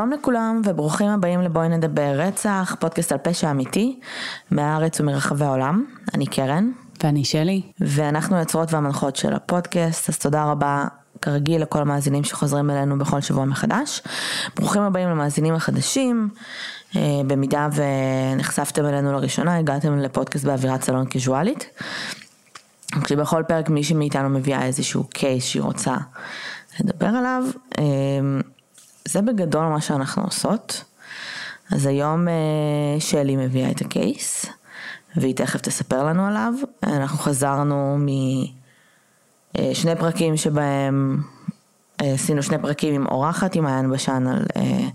[0.00, 4.00] שלום לכולם וברוכים הבאים לבואי נדבר רצח, פודקאסט על פשע אמיתי,
[4.50, 5.84] מהארץ ומרחבי העולם.
[6.14, 6.70] אני קרן.
[7.04, 7.62] ואני שלי.
[7.80, 10.84] ואנחנו היוצרות והמנחות של הפודקאסט, אז תודה רבה
[11.22, 14.02] כרגיל לכל המאזינים שחוזרים אלינו בכל שבוע מחדש.
[14.56, 16.28] ברוכים הבאים למאזינים החדשים,
[16.96, 21.80] אה, במידה ונחשפתם אלינו לראשונה, הגעתם לפודקאסט באווירת סלון קיזואלית.
[23.04, 25.96] כשבכל פרק מישהי מאיתנו מביאה איזשהו קייס שהיא רוצה
[26.80, 27.44] לדבר עליו.
[29.06, 30.84] אה, זה בגדול מה שאנחנו עושות.
[31.72, 32.34] אז היום אה,
[33.00, 34.46] שלי מביאה את הקייס,
[35.16, 36.54] והיא תכף תספר לנו עליו.
[36.82, 37.98] אנחנו חזרנו
[39.58, 41.22] משני פרקים שבהם
[42.02, 44.88] אה, עשינו שני פרקים עם אורחת, עם מעיין בשן על אה,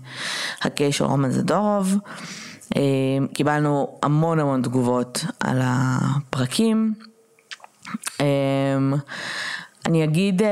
[0.62, 1.94] הקייס של רומן זדורוב.
[3.34, 6.94] קיבלנו המון המון תגובות על הפרקים.
[9.86, 10.42] אני אגיד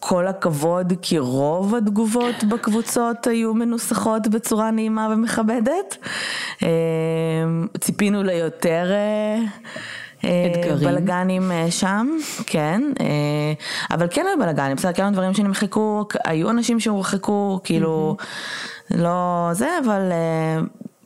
[0.00, 5.96] כל הכבוד כי רוב התגובות בקבוצות היו מנוסחות בצורה נעימה ומכבדת.
[6.62, 6.68] אה,
[7.80, 9.42] ציפינו ליותר אה,
[10.24, 10.88] אה, אתגרים.
[10.88, 12.08] בלאגנים שם,
[12.46, 12.82] כן,
[13.90, 18.16] אבל כן היו בלאגנים, בסדר, כן היו דברים שנמחקו, היו אנשים שהורחקו, כאילו,
[18.90, 20.00] לא זה, אבל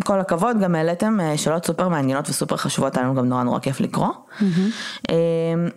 [0.05, 3.81] כל הכבוד, גם העליתם שאלות סופר מעניינות וסופר חשובות, היה לנו גם נורא נורא כיף
[3.81, 4.09] לקרוא.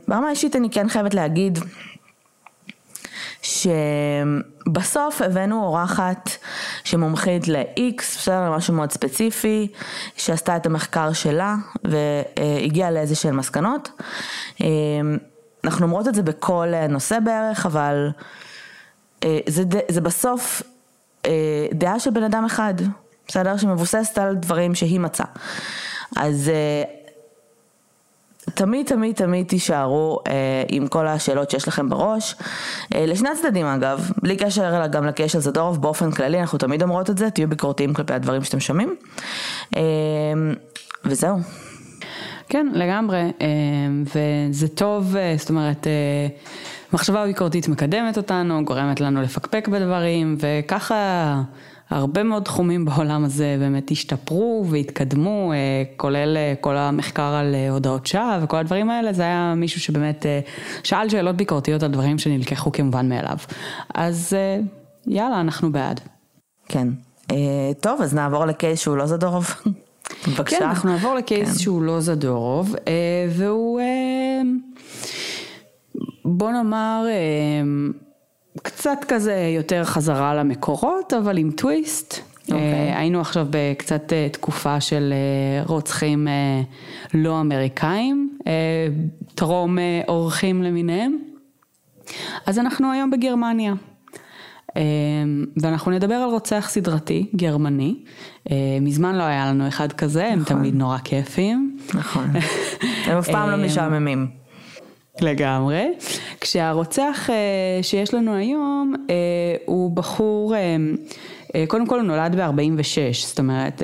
[0.08, 1.60] ברמה אישית אני כן חייבת להגיד,
[3.42, 6.30] שבסוף הבאנו אורחת
[6.84, 9.68] שמומחית ל-X, בסדר, משהו מאוד ספציפי,
[10.18, 14.02] שעשתה את המחקר שלה והגיעה לאיזה שהן מסקנות.
[15.64, 18.10] אנחנו אומרות את זה בכל נושא בערך, אבל
[19.48, 20.62] זה, זה בסוף
[21.74, 22.74] דעה של בן אדם אחד,
[23.28, 23.58] בסדר?
[23.58, 25.26] שמבוססת על דברים שהיא מצאה.
[26.16, 26.52] אז
[28.58, 32.36] תמיד תמיד תמיד תישארו אה, עם כל השאלות שיש לכם בראש,
[32.96, 37.18] אה, לשני הצדדים אגב, בלי קשר גם לקשר זדורוב, באופן כללי אנחנו תמיד אומרות את
[37.18, 38.96] זה, תהיו ביקורתיים כלפי הדברים שאתם שומעים,
[39.76, 39.82] אה,
[41.06, 41.38] וזהו.
[42.50, 43.48] כן, לגמרי, אה,
[44.50, 46.28] וזה טוב, אה, זאת אומרת, אה,
[46.94, 51.42] מחשבה ביקורתית מקדמת אותנו, גורמת לנו לפקפק בדברים, וככה...
[51.90, 55.58] הרבה מאוד תחומים בעולם הזה באמת השתפרו והתקדמו, אה,
[55.98, 60.26] כולל אה, כל המחקר על אה, הודעות שווא וכל הדברים האלה, זה היה מישהו שבאמת
[60.84, 63.38] שאל שאלות ביקורתיות על דברים שנלקחו כמובן מאליו.
[63.94, 64.36] אז
[65.08, 66.02] יאללה, אנחנו בעד.
[66.68, 66.88] כן.
[67.82, 69.56] טוב, אז נעבור לקייס שהוא לא זדורוב.
[70.28, 70.58] בבקשה.
[70.60, 71.60] כן, אנחנו נעבור לקייס כן.
[71.60, 72.76] שהוא לא זדורוב,
[73.30, 73.82] והוא,
[76.26, 77.06] בוא נאמר,
[78.64, 82.14] קצת כזה יותר חזרה למקורות, אבל עם טוויסט.
[82.14, 82.52] Okay.
[82.52, 82.94] אוקיי.
[82.94, 85.14] Uh, היינו עכשיו בקצת uh, תקופה של
[85.66, 86.28] uh, רוצחים
[87.14, 88.38] לא אמריקאים,
[89.36, 91.18] טרום אורחים למיניהם.
[92.46, 93.74] אז אנחנו היום בגרמניה.
[95.62, 97.96] ואנחנו נדבר על רוצח סדרתי, גרמני.
[98.82, 100.38] מזמן לא היה לנו אחד כזה, נכון.
[100.38, 101.78] הם תמיד נורא כיפים.
[101.94, 102.32] נכון.
[103.06, 104.28] הם אף פעם לא משעממים.
[105.22, 105.88] לגמרי.
[106.42, 109.16] כשהרוצח אה, שיש לנו היום אה,
[109.66, 110.76] הוא בחור, אה,
[111.68, 113.82] קודם כל הוא נולד ב-46, זאת אומרת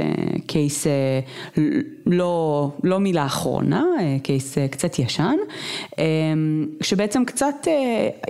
[0.47, 0.87] קייס
[2.05, 3.83] לא, לא מילה אחרונה,
[4.23, 5.35] קייס קצת ישן,
[6.81, 7.67] שבעצם קצת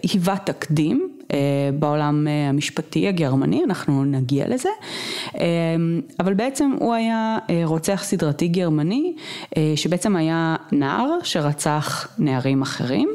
[0.03, 1.12] היווה תקדים.
[1.79, 4.69] בעולם המשפטי הגרמני, אנחנו נגיע לזה,
[6.19, 9.13] אבל בעצם הוא היה רוצח סדרתי גרמני,
[9.75, 13.09] שבעצם היה נער שרצח נערים אחרים.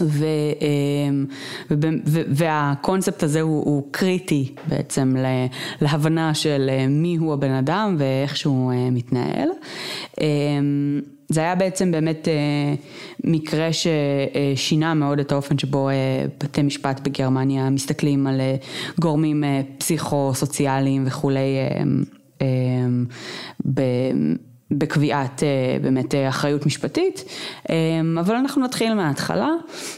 [0.00, 0.24] ו,
[0.60, 1.26] אמ,
[1.70, 5.16] ו, והקונספט הזה הוא, הוא קריטי בעצם
[5.80, 9.48] להבנה של אה, מי הוא הבן אדם ואיך שהוא אה, מתנהל.
[11.28, 12.74] זה היה בעצם באמת אה,
[13.24, 15.88] מקרה ששינה מאוד את האופן שבו
[16.42, 18.40] בתי משפט בגרמניה מסתכלים על
[19.00, 19.44] גורמים
[19.78, 21.56] פסיכו-סוציאליים וכולי.
[24.70, 27.24] בקביעת אה, באמת אה, אחריות משפטית,
[27.70, 27.74] אה,
[28.20, 29.50] אבל אנחנו נתחיל מההתחלה,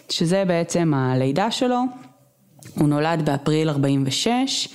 [0.09, 1.81] שזה בעצם הלידה שלו.
[2.75, 4.69] הוא נולד באפריל 46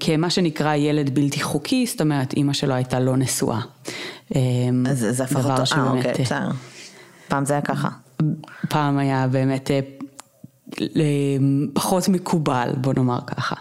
[0.00, 3.60] כמה שנקרא ילד בלתי חוקי, זאת אומרת אימא שלו הייתה לא נשואה.
[4.90, 6.50] אז זה הפך אותו, אה אוקיי, בסדר.
[7.28, 7.88] פעם זה היה ככה.
[8.68, 9.70] פעם היה באמת
[11.72, 13.54] פחות מקובל, בוא נאמר ככה.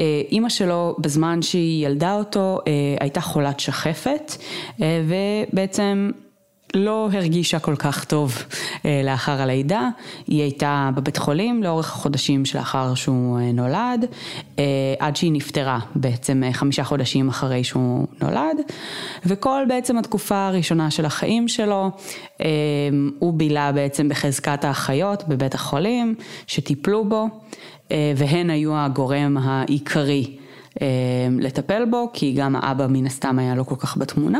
[0.00, 4.32] אה, אימא שלו בזמן שהיא ילדה אותו אה, הייתה חולת שחפת
[4.82, 6.10] אה, ובעצם
[6.74, 8.44] לא הרגישה כל כך טוב
[8.84, 9.88] אה, לאחר הלידה,
[10.26, 14.06] היא הייתה בבית חולים לאורך החודשים שלאחר שהוא אה, נולד,
[14.58, 14.64] אה,
[14.98, 18.56] עד שהיא נפטרה בעצם חמישה חודשים אחרי שהוא נולד,
[19.26, 21.90] וכל בעצם התקופה הראשונה של החיים שלו,
[23.18, 26.14] הוא בילה בעצם בחזקת האחיות בבית החולים,
[26.46, 27.28] שטיפלו בו,
[27.90, 30.36] והן היו הגורם העיקרי.
[31.38, 34.38] לטפל בו, כי גם האבא מן הסתם היה לא כל כך בתמונה.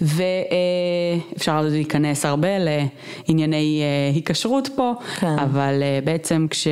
[0.00, 5.38] ואפשר להיכנס הרבה לענייני אה, היקשרות פה, כן.
[5.38, 6.66] אבל אה, בעצם כש...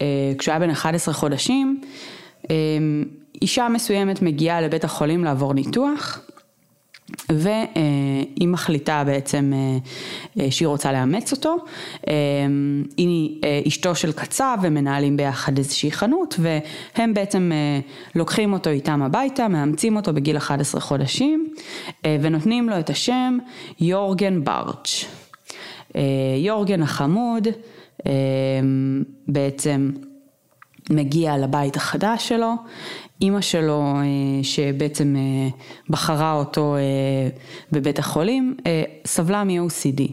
[0.00, 1.80] אה, כשהוא היה בן 11 חודשים,
[3.42, 6.20] אישה מסוימת מגיעה לבית החולים לעבור ניתוח.
[7.28, 9.52] והיא מחליטה בעצם
[10.50, 11.56] שהיא רוצה לאמץ אותו.
[12.96, 17.50] היא אשתו של קצב ומנהלים ביחד איזושהי חנות והם בעצם
[18.14, 21.48] לוקחים אותו איתם הביתה, מאמצים אותו בגיל 11 חודשים
[22.06, 23.38] ונותנים לו את השם
[23.80, 25.04] יורגן בארץ'.
[26.36, 27.48] יורגן החמוד
[29.28, 29.90] בעצם
[30.90, 32.52] מגיע לבית החדש שלו,
[33.22, 34.02] אימא שלו אה,
[34.42, 35.48] שבעצם אה,
[35.90, 36.80] בחרה אותו אה,
[37.72, 38.56] בבית החולים,
[39.06, 40.12] סבלה מ-OCD.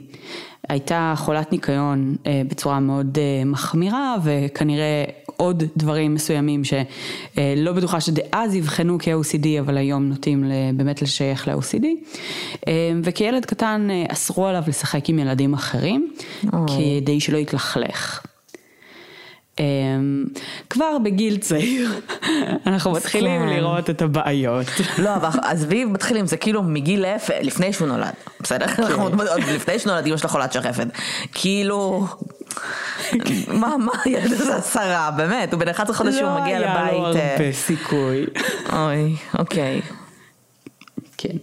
[0.69, 2.15] הייתה חולת ניקיון
[2.47, 5.03] בצורה מאוד מחמירה וכנראה
[5.37, 11.85] עוד דברים מסוימים שלא בטוחה שדאז אבחנו כ-OCD אבל היום נוטים באמת לשייך ל-OCD
[13.03, 16.11] וכילד קטן אסרו עליו לשחק עם ילדים אחרים
[16.45, 16.55] oh.
[16.67, 18.25] כדי שלא יתלכלך.
[19.55, 19.59] Um,
[20.75, 21.91] כבר בגיל צעיר
[22.67, 24.67] אנחנו מתחילים לראות את הבעיות.
[24.97, 28.67] לא, אבל עזבי מתחילים, זה כאילו מגיל אפס, לפני שהוא נולד, בסדר?
[28.67, 28.83] כן.
[29.55, 30.87] לפני שנולד אמא שלך חולת שחפת.
[31.33, 32.07] כאילו,
[33.47, 36.73] מה, מה, ילד הזה עשרה, באמת, הוא בן 11 חודשים, הוא מגיע לבית.
[36.73, 38.25] לא היה לו הרבה אה, סיכוי.
[38.73, 39.81] אוי, אוקיי.
[41.17, 41.37] כן.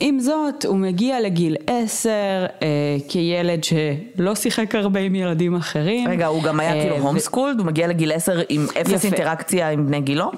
[0.00, 6.08] עם זאת, הוא מגיע לגיל עשר אה, כילד שלא שיחק הרבה עם ילדים אחרים.
[6.08, 7.56] רגע, הוא גם היה אה, כאילו הום סקולד?
[7.56, 7.58] ו...
[7.58, 9.08] הוא מגיע לגיל עשר עם אפס יפה.
[9.08, 10.30] אינטראקציה עם בני גילו?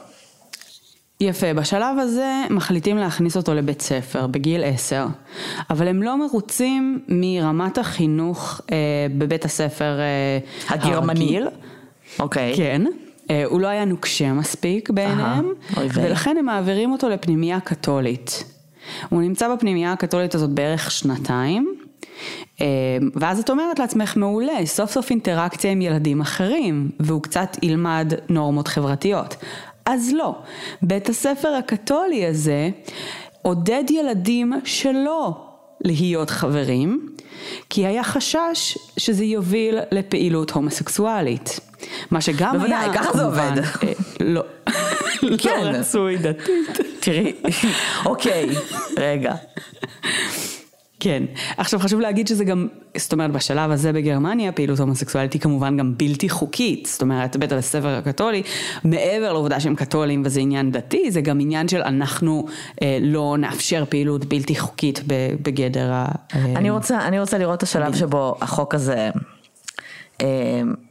[1.21, 5.07] יפה, בשלב הזה מחליטים להכניס אותו לבית ספר בגיל עשר,
[5.71, 8.77] אבל הם לא מרוצים מרמת החינוך אה,
[9.19, 11.25] בבית הספר אה, הגרמני.
[11.25, 11.49] הרגיל.
[12.19, 12.53] אוקיי.
[12.56, 12.83] כן.
[13.31, 15.53] אה, הוא לא היה נוקשה מספיק בעיניהם,
[15.95, 18.45] ולכן הם מעבירים אותו לפנימייה קתולית.
[19.09, 21.75] הוא נמצא בפנימייה הקתולית הזאת בערך שנתיים,
[22.61, 22.67] אה,
[23.15, 28.69] ואז את אומרת לעצמך, מעולה, סוף סוף אינטראקציה עם ילדים אחרים, והוא קצת ילמד נורמות
[28.69, 29.37] חברתיות.
[29.87, 30.35] אז לא,
[30.83, 32.71] בית הספר הקתולי הזה
[33.43, 35.47] עודד ילדים שלא
[35.85, 37.09] להיות חברים,
[37.71, 41.61] כי היה חשש שזה יוביל לפעילות הומוסקסואלית.
[42.11, 43.53] מה שגם בוודאי, היה, ככה זה עובד.
[43.59, 44.43] אה, לא,
[45.43, 45.65] כן.
[45.65, 46.90] לא רצוי דתית.
[47.00, 47.32] תראי,
[48.06, 48.47] אוקיי,
[48.99, 49.35] רגע.
[51.00, 51.23] כן.
[51.56, 55.94] עכשיו חשוב להגיד שזה גם, זאת אומרת בשלב הזה בגרמניה פעילות הומוסקסואלית היא כמובן גם
[55.97, 58.43] בלתי חוקית, זאת אומרת בית הספר הקתולי,
[58.85, 62.47] מעבר לעובדה שהם קתולים וזה עניין דתי, זה גם עניין של אנחנו
[62.82, 65.00] אה, לא נאפשר פעילות בלתי חוקית
[65.43, 66.06] בגדר ה...
[66.35, 69.11] אה, אני רוצה, אני רוצה לראות את השלב שבו החוק הזה...
[70.20, 70.26] אה,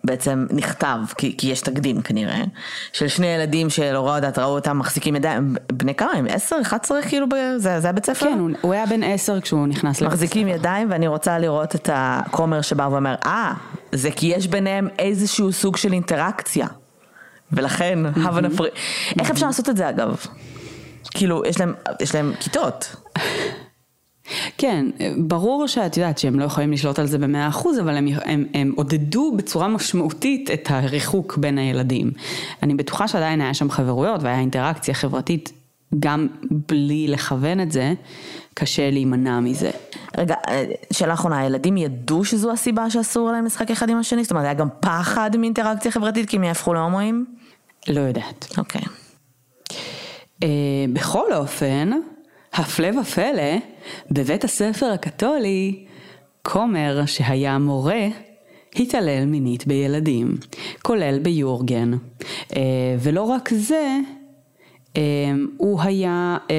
[0.03, 2.43] בעצם נכתב, כי, כי יש תקדים כנראה,
[2.93, 6.27] של שני ילדים שלא רואה יודעת, ראו אותם מחזיקים ידיים, בני כמה הם?
[6.29, 6.55] עשר?
[6.61, 7.27] אחד עשרה כאילו,
[7.57, 8.25] זה, זה היה בית ספר?
[8.25, 10.07] כן, הוא, הוא היה בן עשר כשהוא נכנס לבית ספר.
[10.07, 13.53] מחזיקים ידיים ואני רוצה לראות את הכומר שבא ואומר, אה,
[13.91, 16.67] זה כי יש ביניהם איזשהו סוג של אינטראקציה.
[17.51, 18.71] ולכן, הבה נפריד.
[19.19, 20.15] איך אפשר לעשות את זה אגב?
[21.11, 22.95] כאילו, יש להם, יש להם כיתות.
[24.57, 24.85] כן,
[25.17, 28.73] ברור שאת יודעת שהם לא יכולים לשלוט על זה במאה אחוז, אבל הם, הם, הם
[28.75, 32.11] עודדו בצורה משמעותית את הריחוק בין הילדים.
[32.63, 35.53] אני בטוחה שעדיין היה שם חברויות והיה אינטראקציה חברתית,
[35.99, 36.27] גם
[36.69, 37.93] בלי לכוון את זה,
[38.53, 39.71] קשה להימנע מזה.
[40.17, 40.35] רגע,
[40.93, 44.23] שאלה אחרונה, הילדים ידעו שזו הסיבה שאסור להם לשחק אחד עם השני?
[44.23, 47.25] זאת אומרת, היה גם פחד מאינטראקציה חברתית כי הם יהפכו להומואים?
[47.87, 48.47] לא יודעת.
[48.57, 48.81] אוקיי.
[50.43, 50.45] Uh,
[50.93, 51.91] בכל אופן,
[52.53, 53.57] הפלא ופלא,
[54.11, 55.85] בבית הספר הקתולי,
[56.43, 58.07] כומר שהיה מורה,
[58.75, 60.37] התעלל מינית בילדים,
[60.81, 61.91] כולל ביורגן.
[62.55, 62.61] אה,
[62.99, 63.97] ולא רק זה,
[64.97, 65.01] אה,
[65.57, 66.55] הוא היה אה,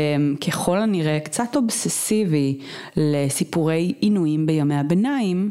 [0.47, 2.59] ככל הנראה קצת אובססיבי
[2.97, 5.51] לסיפורי עינויים בימי הביניים,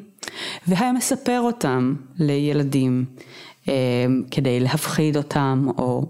[0.68, 3.06] והיה מספר אותם לילדים
[4.32, 6.06] כדי להפחיד אותם או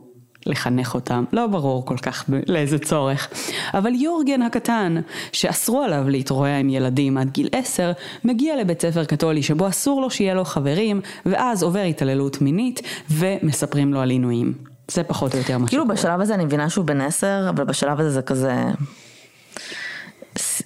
[0.49, 3.29] לחנך אותם, לא ברור כל כך לאיזה צורך.
[3.73, 5.01] אבל יורגן הקטן,
[5.31, 7.91] שאסרו עליו להתרועע עם ילדים עד גיל עשר,
[8.23, 13.93] מגיע לבית ספר קתולי שבו אסור לו שיהיה לו חברים, ואז עובר התעללות מינית, ומספרים
[13.93, 14.53] לו על עינויים.
[14.91, 15.69] זה פחות או יותר מה שקורה.
[15.69, 18.53] כאילו בשלב הזה אני מבינה שהוא בן עשר, אבל בשלב הזה זה כזה...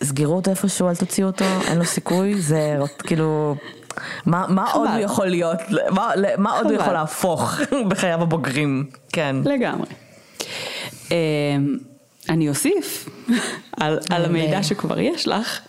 [0.03, 3.55] סגרו אותו איפשהו, אל תוציאו אותו, אין לו סיכוי, זה כאילו...
[4.25, 5.57] מה, מה עוד הוא יכול להיות,
[5.89, 7.59] מה, מה עוד הוא יכול להפוך
[7.89, 9.35] בחייו הבוגרים, כן.
[9.45, 9.87] לגמרי.
[11.11, 11.15] אמ,
[12.29, 13.09] אני אוסיף
[13.81, 15.59] על, על המידע שכבר יש לך,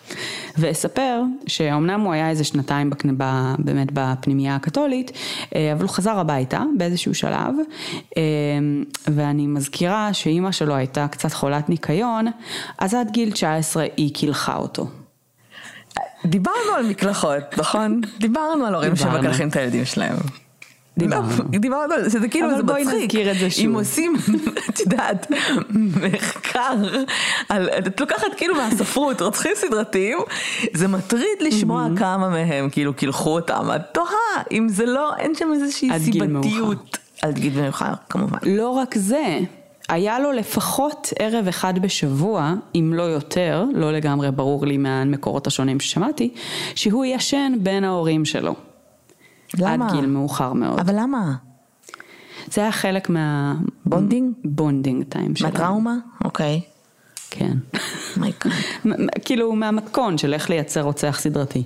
[0.59, 3.15] ואספר שאומנם הוא היה איזה שנתיים בקנ...
[3.59, 5.13] באמת בפנימייה הקתולית,
[5.55, 7.55] אה, אבל הוא חזר הביתה באיזשהו שלב,
[8.17, 8.23] אה,
[9.07, 12.27] ואני מזכירה שאימא שלו הייתה קצת חולת ניקיון,
[12.79, 14.87] אז עד גיל 19 היא קילחה אותו.
[16.25, 18.01] דיברנו על מקלחות, נכון?
[18.21, 20.17] דיברנו על הורים שמקלחים את הילדים שלהם.
[20.99, 21.45] דיברנו.
[21.51, 22.71] דיברנו על זה, שזה כאילו, זה מצחיק.
[22.71, 23.65] אבל בואי נזכיר את זה שוב.
[23.65, 24.17] אם עושים,
[24.71, 25.27] את יודעת,
[25.71, 26.75] מחקר,
[27.49, 30.19] על, את לוקחת כאילו מהספרות רוצחים סדרתיים,
[30.73, 33.71] זה מטריד לשמוע כמה מהם כאילו קילחו אותם.
[33.77, 36.99] את תוהה אם זה לא, אין שם איזושהי סיבתיות.
[37.23, 38.39] עד גיל מאוחר, כמובן.
[38.43, 39.39] לא רק זה.
[39.89, 45.81] היה לו לפחות ערב אחד בשבוע, אם לא יותר, לא לגמרי ברור לי מהמקורות השונים
[45.81, 46.35] ששמעתי,
[46.75, 48.55] שהוא ישן בין ההורים שלו.
[49.59, 49.87] למה?
[49.87, 50.81] עד גיל מאוחר מאוד.
[50.81, 51.35] אבל למה?
[52.51, 53.55] זה היה חלק מה...
[53.87, 54.33] bonding?
[54.45, 55.53] Bonding time שלנו.
[55.53, 55.97] מהטראומה?
[56.25, 56.61] אוקיי.
[57.31, 57.57] כן.
[58.21, 58.49] מייקה.
[59.25, 61.63] כאילו מהמתכון של איך לייצר רוצח סדרתי.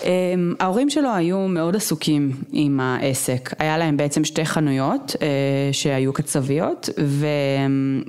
[0.00, 0.04] Um,
[0.60, 5.18] ההורים שלו היו מאוד עסוקים עם העסק, היה להם בעצם שתי חנויות uh,
[5.72, 7.26] שהיו קצביות ו...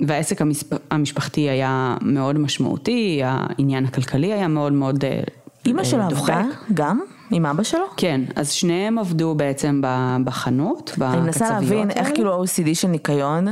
[0.06, 0.72] והעסק המשפ...
[0.90, 5.30] המשפחתי היה מאוד משמעותי, העניין הכלכלי היה מאוד מאוד uh,
[5.66, 6.42] אימא שלו עבדה
[6.74, 7.00] גם?
[7.30, 7.84] עם אבא שלו?
[7.96, 9.80] כן, אז שניהם עבדו בעצם
[10.24, 13.48] בחנות, בקצביות אני מנסה להבין איך כאילו OCD של ניקיון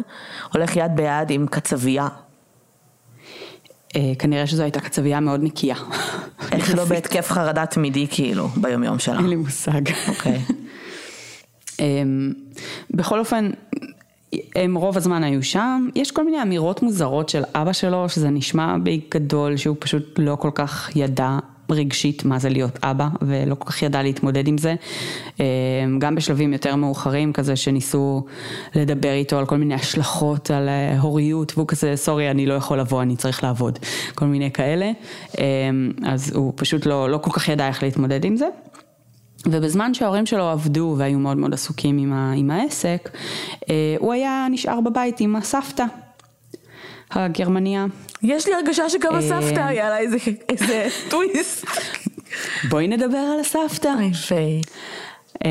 [0.55, 2.09] הולך יד ביד עם קצבייה.
[3.97, 5.77] אה, כנראה שזו הייתה קצבייה מאוד נקייה.
[6.53, 9.19] איך לא בהתקף חרדה תמידי כאילו ביום יום שלה?
[9.19, 9.83] אין לי מושג.
[10.09, 10.41] אוקיי.
[11.81, 12.33] אמ,
[12.91, 13.51] בכל אופן,
[14.57, 18.77] הם רוב הזמן היו שם, יש כל מיני אמירות מוזרות של אבא שלו, שזה נשמע
[18.83, 21.39] בגדול שהוא פשוט לא כל כך ידע
[21.73, 24.75] רגשית מה זה להיות אבא, ולא כל כך ידע להתמודד עם זה.
[25.41, 25.45] אמ,
[25.99, 28.25] גם בשלבים יותר מאוחרים כזה שניסו
[28.75, 32.81] לדבר איתו על כל מיני השלכות על אה, הוריות, והוא כזה, סורי, אני לא יכול
[32.81, 33.79] לבוא, אני צריך לעבוד.
[34.15, 34.91] כל מיני כאלה.
[35.39, 38.47] אמ, אז הוא פשוט לא, לא כל כך ידע איך להתמודד עם זה.
[39.47, 43.11] ובזמן שההורים שלו עבדו והיו מאוד מאוד עסוקים עם, ה, עם העסק,
[43.71, 45.85] אה, הוא היה נשאר בבית עם הסבתא
[47.11, 47.87] הגרמניה.
[48.23, 49.99] יש לי הרגשה שגם הסבתא היה לה
[50.49, 51.67] איזה, טוויסט.
[52.69, 53.93] בואי נדבר על הסבתא.
[54.11, 54.35] יפה.
[55.35, 55.43] Uh,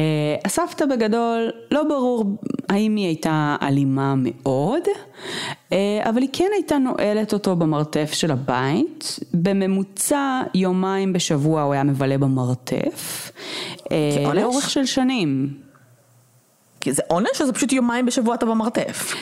[0.45, 2.25] הסבתא בגדול, לא ברור
[2.69, 4.83] האם היא הייתה אלימה מאוד,
[6.03, 9.19] אבל היא כן הייתה נועלת אותו במרתף של הבית.
[9.33, 13.31] בממוצע יומיים בשבוע הוא היה מבלה במרתף.
[13.77, 13.89] Uh,
[14.33, 15.53] לאורך של שנים.
[16.81, 19.15] כי זה עונש או זה פשוט יומיים בשבוע אתה במרתף?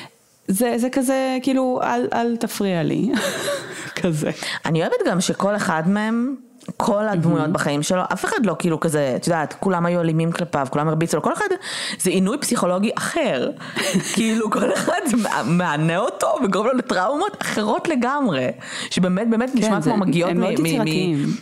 [0.48, 3.12] זה, זה כזה, כאילו, אל, אל תפריע לי,
[4.02, 4.32] כזה.
[4.66, 6.36] אני אוהבת גם שכל אחד מהם,
[6.78, 10.68] כל הדמויות בחיים שלו, אף אחד לא כאילו כזה, את יודעת, כולם היו אלימים כלפיו,
[10.70, 11.46] כולם הרביצו לו, כל אחד
[12.00, 13.52] זה עינוי פסיכולוגי אחר.
[14.14, 15.02] כאילו כל אחד
[15.46, 18.48] מענה אותו וגורם לו לטראומות אחרות לגמרי,
[18.90, 20.32] שבאמת באמת כן, נשמע זה, כמו מגיעות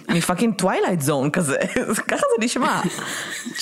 [0.10, 1.58] מ fucking twilight zone כזה,
[2.10, 2.82] ככה זה נשמע.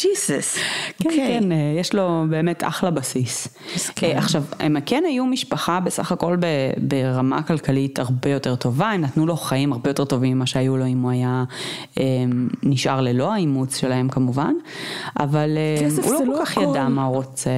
[0.01, 0.57] ג'יסוס.
[0.99, 1.13] כן, okay.
[1.13, 3.47] כן, אה, יש לו באמת אחלה בסיס.
[3.95, 4.17] כן.
[4.17, 6.37] עכשיו, הם כן היו משפחה בסך הכל
[6.77, 10.87] ברמה כלכלית הרבה יותר טובה, הם נתנו לו חיים הרבה יותר טובים ממה שהיו לו
[10.87, 11.43] אם הוא היה
[11.97, 14.53] אמ, נשאר ללא האימוץ שלהם כמובן,
[15.19, 15.57] אבל
[16.03, 17.51] הוא לא כל לא כך ידע מה הוא רוצה.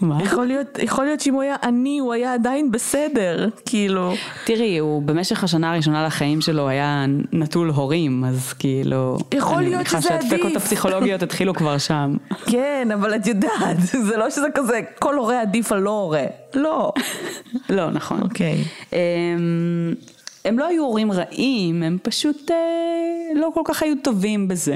[0.00, 0.22] מה?
[0.22, 4.14] יכול להיות, יכול להיות שאם הוא היה עני הוא היה עדיין בסדר, כאילו.
[4.44, 9.18] תראי, הוא במשך השנה הראשונה לחיים שלו היה נטול הורים, אז כאילו...
[9.34, 10.10] יכול להיות שזה עדיף.
[10.10, 12.16] אני מניחה שהדפקות הפסיכולוגיות התחילו כבר שם.
[12.52, 16.24] כן, אבל את יודעת, זה לא שזה כזה, כל הורה עדיף על לא הורה.
[16.54, 16.92] לא.
[17.76, 18.22] לא, נכון.
[18.22, 18.64] אוקיי.
[18.64, 18.92] Okay.
[18.92, 19.94] אמ,
[20.44, 24.74] הם לא היו הורים רעים, הם פשוט אה, לא כל כך היו טובים בזה.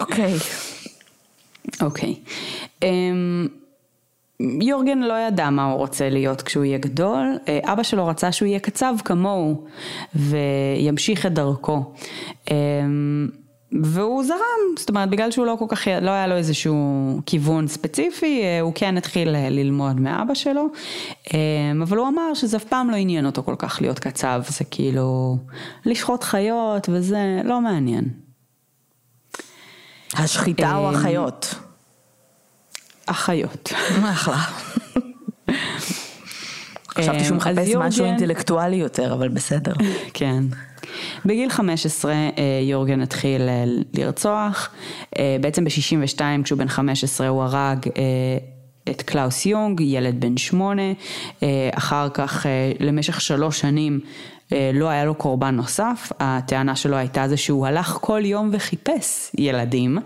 [0.00, 0.34] אוקיי.
[1.80, 2.14] אוקיי.
[2.82, 3.48] אמ,
[4.40, 8.46] יורגן לא ידע מה הוא רוצה להיות כשהוא יהיה גדול, אה, אבא שלו רצה שהוא
[8.46, 9.64] יהיה קצב כמוהו
[10.14, 11.92] וימשיך את דרכו.
[12.50, 13.28] אמ,
[13.72, 18.42] והוא זרם, זאת אומרת בגלל שהוא לא כל כך, לא היה לו איזשהו כיוון ספציפי,
[18.42, 20.66] אה, הוא כן התחיל אה, ללמוד מאבא שלו,
[21.34, 21.38] אה,
[21.82, 25.38] אבל הוא אמר שזה אף פעם לא עניין אותו כל כך להיות קצב, זה כאילו
[25.84, 28.04] לשחוט חיות וזה לא מעניין.
[30.14, 31.54] השחיטה או החיות?
[33.08, 33.72] החיות.
[34.04, 34.36] אחלה.
[36.98, 39.72] חשבתי שהוא מחפש משהו אינטלקטואלי יותר, אבל בסדר.
[40.14, 40.44] כן.
[41.24, 42.28] בגיל 15 אה,
[42.62, 44.70] יורגן התחיל אה, לרצוח,
[45.18, 47.78] אה, בעצם ב-62 כשהוא בן 15 הוא הרג
[48.90, 50.92] את קלאוס יונג, ילד בן שמונה,
[51.72, 52.46] אחר כך
[52.80, 54.00] למשך שלוש שנים
[54.74, 59.98] לא היה לו קורבן נוסף, הטענה שלו הייתה זה שהוא הלך כל יום וחיפש ילדים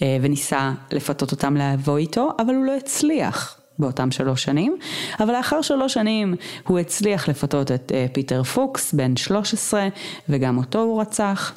[0.00, 3.56] וניסה לפתות אותם לבוא איתו, אבל הוא לא הצליח.
[3.78, 4.76] באותם שלוש שנים,
[5.20, 6.34] אבל לאחר שלוש שנים
[6.66, 9.88] הוא הצליח לפתות את פיטר פוקס, בן 13,
[10.28, 11.52] וגם אותו הוא רצח.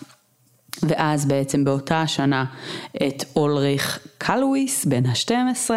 [0.83, 2.45] ואז בעצם באותה השנה
[3.07, 5.69] את אולריך קלוויס בן ה-12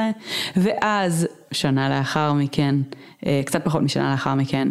[0.56, 4.68] ואז שנה לאחר מכן, אה, קצת פחות משנה לאחר מכן,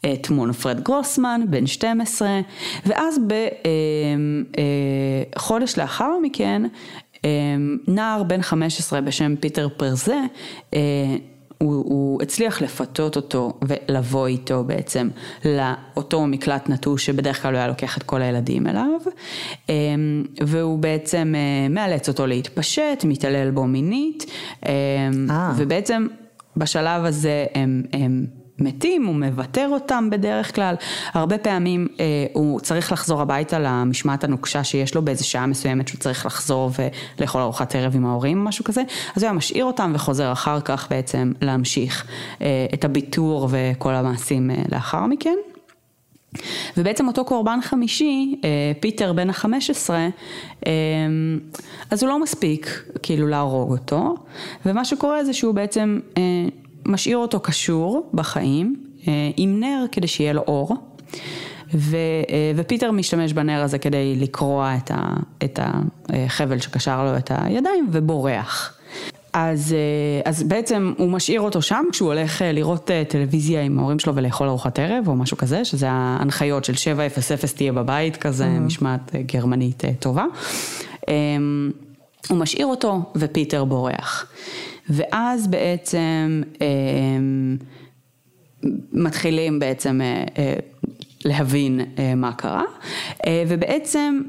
[0.00, 2.40] את מנפרד גרוסמן בן 12
[2.86, 3.18] ואז
[5.36, 6.62] בחודש אה, לאחר מכן
[7.88, 10.20] נער בן 15 בשם פיטר פרזה
[11.58, 15.08] הוא, הוא הצליח לפתות אותו ולבוא איתו בעצם
[15.44, 19.00] לאותו מקלט נטוש שבדרך כלל הוא היה לוקח את כל הילדים אליו
[20.40, 24.26] והוא בעצם אה, מאלץ אותו להתפשט, מתעלל בו מינית
[24.66, 25.52] אה.
[25.56, 26.06] ובעצם
[26.56, 28.26] בשלב הזה הם, הם
[28.58, 30.74] מתים, הוא מוותר אותם בדרך כלל,
[31.12, 35.98] הרבה פעמים אה, הוא צריך לחזור הביתה למשמעת הנוקשה שיש לו באיזה שעה מסוימת שהוא
[35.98, 36.70] צריך לחזור
[37.18, 38.82] ולאכול ארוחת ערב עם ההורים משהו כזה,
[39.16, 42.06] אז הוא היה משאיר אותם וחוזר אחר כך בעצם להמשיך
[42.42, 45.36] אה, את הביטור וכל המעשים אה, לאחר מכן.
[46.76, 50.08] ובעצם אותו קורבן חמישי, אה, פיטר בן החמש עשרה,
[50.66, 50.72] אה,
[51.90, 54.14] אז הוא לא מספיק כאילו להרוג אותו,
[54.66, 56.22] ומה שקורה זה שהוא בעצם אה,
[56.86, 58.76] משאיר אותו קשור בחיים
[59.36, 60.76] עם נר כדי שיהיה לו אור.
[61.74, 61.96] ו,
[62.56, 65.58] ופיטר משתמש בנר הזה כדי לקרוע את, ה, את
[66.08, 68.78] החבל שקשר לו את הידיים ובורח.
[69.32, 74.14] אז, אה, אז בעצם הוא משאיר אותו שם כשהוא הולך לראות טלוויזיה עם ההורים שלו
[74.14, 77.12] ולאכול ארוחת ערב או משהו כזה, שזה ההנחיות של 700
[77.56, 78.60] תהיה בבית, כזה mm-hmm.
[78.60, 80.24] משמעת גרמנית טובה.
[82.28, 84.26] הוא משאיר אותו ופיטר בורח.
[84.90, 86.66] ואז בעצם אה,
[88.92, 90.54] מתחילים בעצם אה, אה,
[91.24, 91.80] להבין
[92.16, 92.64] מה קרה,
[93.48, 94.20] ובעצם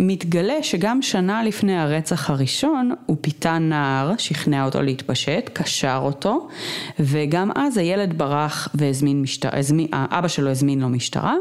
[0.00, 6.48] מתגלה שגם שנה לפני הרצח הראשון הוא פיתה נער, שכנע אותו להתפשט, קשר אותו,
[7.00, 9.60] וגם אז הילד ברח והזמין משטרה,
[9.92, 11.34] אבא שלו הזמין לו משטרה,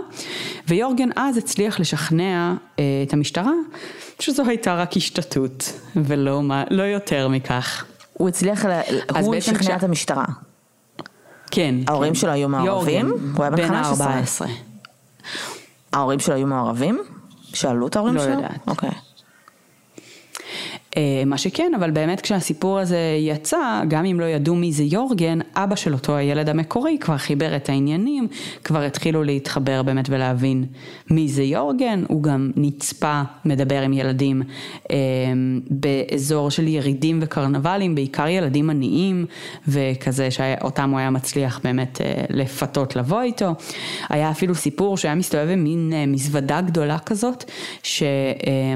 [0.68, 3.52] ויורגן אז הצליח לשכנע את המשטרה
[4.20, 7.86] שזו הייתה רק השתתות, ולא לא יותר מכך.
[8.14, 8.66] הוא הצליח,
[9.22, 10.26] הוא שכנע את המשטרה.
[11.52, 11.76] כן.
[11.88, 12.20] ההורים כן.
[12.20, 13.14] שלו היו מעורבים?
[13.36, 14.48] הוא היה בן 15.
[15.94, 17.00] ההורים שלו היו מעורבים?
[17.58, 18.32] שאלו את ההורים לא שלו?
[18.32, 18.68] לא יודעת.
[18.68, 18.90] אוקיי.
[20.98, 25.40] אה, מה שכן, אבל באמת כשהסיפור הזה יצא, גם אם לא ידעו מי זה יורגן,
[25.56, 28.28] אבא של אותו הילד המקורי כבר חיבר את העניינים,
[28.64, 30.66] כבר התחילו להתחבר באמת ולהבין
[31.10, 34.42] מי זה יורגן, הוא גם נצפה, מדבר עם ילדים
[34.92, 34.96] אה,
[35.70, 39.26] באזור של ירידים וקרנבלים, בעיקר ילדים עניים
[39.68, 43.56] וכזה שאותם הוא היה מצליח באמת אה, לפתות לבוא איתו.
[44.10, 47.44] היה אפילו סיפור שהיה מסתובב עם מין אה, מזוודה גדולה כזאת,
[47.84, 48.04] ש...
[48.48, 48.74] אה,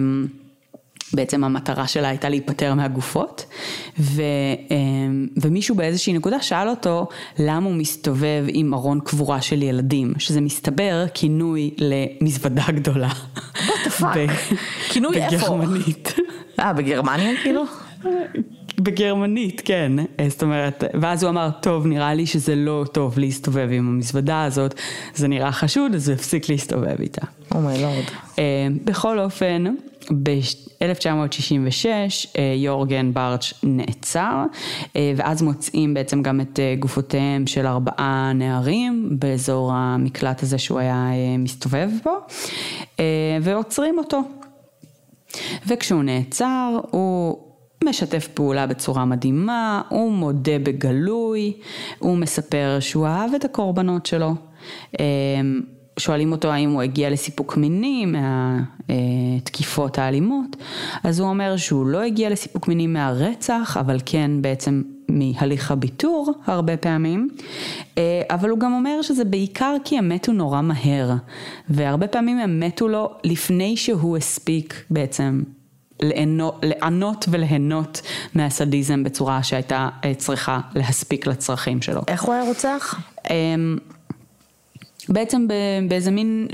[1.14, 3.46] בעצם המטרה שלה הייתה להיפטר מהגופות,
[4.00, 4.22] ו,
[4.72, 7.08] אמ, ומישהו באיזושהי נקודה שאל אותו
[7.40, 13.10] למה הוא מסתובב עם ארון קבורה של ילדים, שזה מסתבר כינוי למזוודה גדולה.
[14.90, 15.58] כינוי איפה?
[15.58, 16.14] בגרמנית.
[16.60, 17.64] אה, בגרמניה כאילו?
[18.80, 19.92] בגרמנית, כן.
[20.28, 24.74] זאת אומרת, ואז הוא אמר, טוב, נראה לי שזה לא טוב להסתובב עם המזוודה הזאת,
[25.16, 27.22] זה נראה חשוד, אז הוא הפסיק להסתובב איתה.
[27.56, 28.06] אומייי oh לורד.
[28.86, 29.64] בכל אופן,
[30.24, 31.86] ב-1966
[32.38, 34.44] אה, יורגן בארץ' נעצר,
[34.96, 40.80] אה, ואז מוצאים בעצם גם את אה, גופותיהם של ארבעה נערים באזור המקלט הזה שהוא
[40.80, 42.18] היה מסתובב בו,
[43.42, 44.22] ועוצרים אותו.
[45.68, 47.38] וכשהוא נעצר, הוא
[47.84, 51.54] משתף פעולה בצורה מדהימה, הוא מודה בגלוי,
[52.00, 54.34] הוא מספר שהוא אהב את הקורבנות שלו.
[56.02, 58.06] שואלים אותו האם הוא הגיע לסיפוק מיני
[58.90, 60.56] מהתקיפות האלימות,
[61.04, 66.78] אז הוא אומר שהוא לא הגיע לסיפוק מיני מהרצח, אבל כן בעצם מהליך הביטור הרבה
[66.78, 67.30] פעמים,
[67.98, 71.14] אה, אבל הוא גם אומר שזה בעיקר כי הם מתו נורא מהר,
[71.70, 75.44] והרבה פעמים הם מתו לו לפני שהוא הספיק בעצם
[76.64, 78.02] לענות וליהנות
[78.36, 82.02] מהסדיזם בצורה שהייתה צריכה להספיק לצרכים שלו.
[82.08, 83.00] איך הוא היה רוצח?
[85.10, 85.48] בעצם
[85.88, 86.48] באיזה מין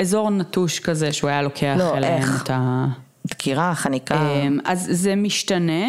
[0.00, 2.42] אזור נטוש כזה שהוא היה לוקח לא, אליהם איך?
[2.42, 2.86] את ה...
[3.26, 4.14] דקירה, חניקה.
[4.14, 5.86] אמ, אז זה משתנה,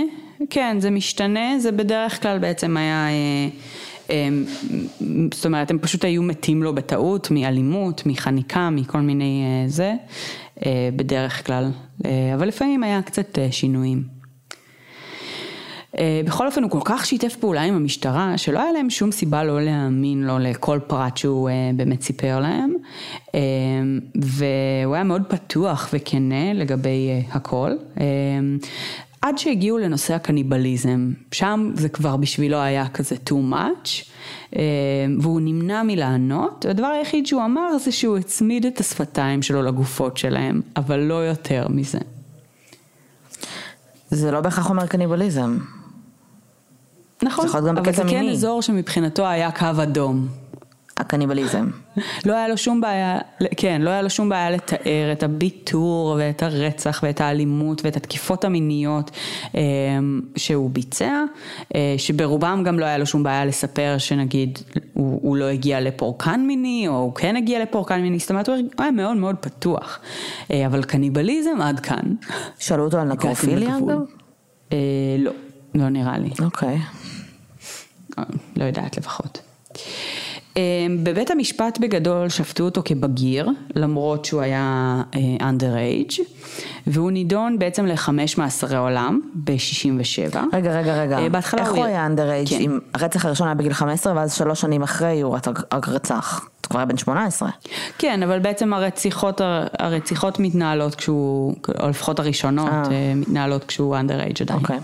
[0.49, 3.47] כן זה משתנה, זה בדרך כלל בעצם היה, אה,
[4.09, 4.45] אמ,
[5.33, 9.93] זאת אומרת הם פשוט היו מתים לו בטעות מאלימות, מחניקה, מכל מיני אה, זה,
[10.65, 11.71] אה, בדרך כלל,
[12.33, 14.14] אבל לפעמים היה קצת שינויים.
[15.99, 19.43] אה, בכל אופן הוא כל כך שיתף פעולה עם המשטרה, שלא היה להם שום סיבה
[19.43, 22.73] לא להאמין לו לכל פרט שהוא אה, באמת סיפר להם.
[23.35, 23.39] אה,
[24.15, 27.71] והוא היה מאוד פתוח וכנה לגבי הכל.
[29.21, 34.05] עד שהגיעו לנושא הקניבליזם, שם זה כבר בשבילו היה כזה too much,
[35.21, 40.61] והוא נמנע מלענות, הדבר היחיד שהוא אמר זה שהוא הצמיד את השפתיים שלו לגופות שלהם,
[40.77, 41.99] אבל לא יותר מזה.
[44.09, 45.57] זה לא בהכרח אומר קניבליזם.
[47.25, 50.27] נכון, אבל זה כן אזור שמבחינתו היה קו אדום.
[50.97, 51.69] הקניבליזם.
[52.25, 53.17] לא היה לו שום בעיה,
[53.57, 58.45] כן, לא היה לו שום בעיה לתאר את הביטור ואת הרצח ואת האלימות ואת התקיפות
[58.45, 59.11] המיניות
[59.55, 59.61] אה,
[60.35, 61.23] שהוא ביצע,
[61.75, 64.59] אה, שברובם גם לא היה לו שום בעיה לספר שנגיד
[64.93, 68.57] הוא, הוא לא הגיע לפורקן מיני או הוא כן הגיע לפורקן מיני, זאת אומרת הוא
[68.77, 69.99] היה מאוד מאוד פתוח,
[70.51, 72.13] אה, אבל קניבליזם עד כאן.
[72.59, 73.99] שאלו אותו על נקרופיליה אגב?
[75.19, 75.31] לא,
[75.75, 76.29] לא נראה לי.
[76.43, 76.77] אוקיי.
[78.55, 79.41] לא יודעת לפחות.
[80.57, 86.19] אמ, בבית המשפט בגדול שפטו אותו כבגיר, למרות שהוא היה אה, underage,
[86.87, 90.37] והוא נידון בעצם לחמש מאסרי עולם ב-67.
[90.53, 92.49] רגע, רגע, רגע, אה, בהתחלה איך הוא היה underage?
[92.49, 92.61] כן.
[92.61, 95.37] אם הרצח הראשון היה בגיל 15 ואז שלוש שנים אחרי הוא
[95.73, 96.39] רק רצח.
[96.39, 97.49] הוא כבר היה בן 18.
[97.97, 99.41] כן, אבל בעצם הרציחות,
[99.79, 103.13] הרציחות מתנהלות כשהוא, או לפחות הראשונות אה.
[103.15, 104.59] מתנהלות כשהוא underage עדיין.
[104.59, 104.79] אוקיי.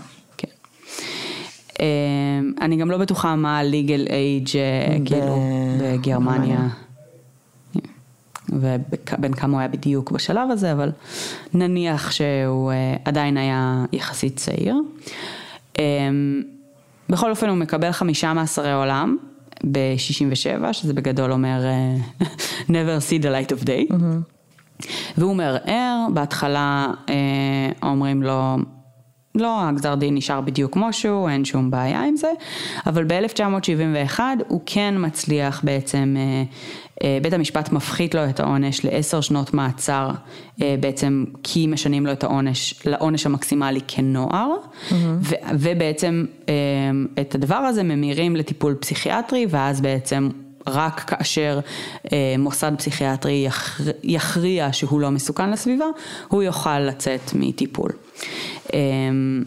[2.60, 5.42] אני גם לא בטוחה מה ה-legal age אה, כאילו
[5.80, 6.68] בגרמניה.
[8.48, 10.90] ובין כמה הוא היה בדיוק בשלב הזה, אבל
[11.54, 14.76] נניח שהוא אה, עדיין היה יחסית צעיר.
[15.78, 16.42] אמ,
[17.08, 19.16] בכל אופן הוא מקבל חמישה מאסרי עולם
[19.64, 22.26] ב-67, שזה בגדול אומר אה,
[22.68, 23.92] never see the light of day.
[23.92, 24.86] Mm-hmm.
[25.18, 26.86] והוא מערער, בהתחלה
[27.82, 28.56] אומרים לו,
[29.34, 32.30] לא, הגזר דין נשאר בדיוק כמו שהוא, אין שום בעיה עם זה,
[32.86, 36.42] אבל ב-1971 הוא כן מצליח בעצם, אה,
[37.02, 40.10] אה, בית המשפט מפחית לו את העונש לעשר שנות מעצר,
[40.62, 44.94] אה, בעצם כי משנים לו את העונש לעונש המקסימלי כנוער, mm-hmm.
[45.20, 46.24] ו- ובעצם
[47.20, 50.28] את הדבר הזה ממירים לטיפול פסיכיאטרי, ואז בעצם
[50.66, 51.60] רק כאשר
[52.12, 55.86] אה, מוסד פסיכיאטרי יכריע, יכריע שהוא לא מסוכן לסביבה,
[56.28, 57.90] הוא יוכל לצאת מטיפול.
[58.72, 59.42] אמ,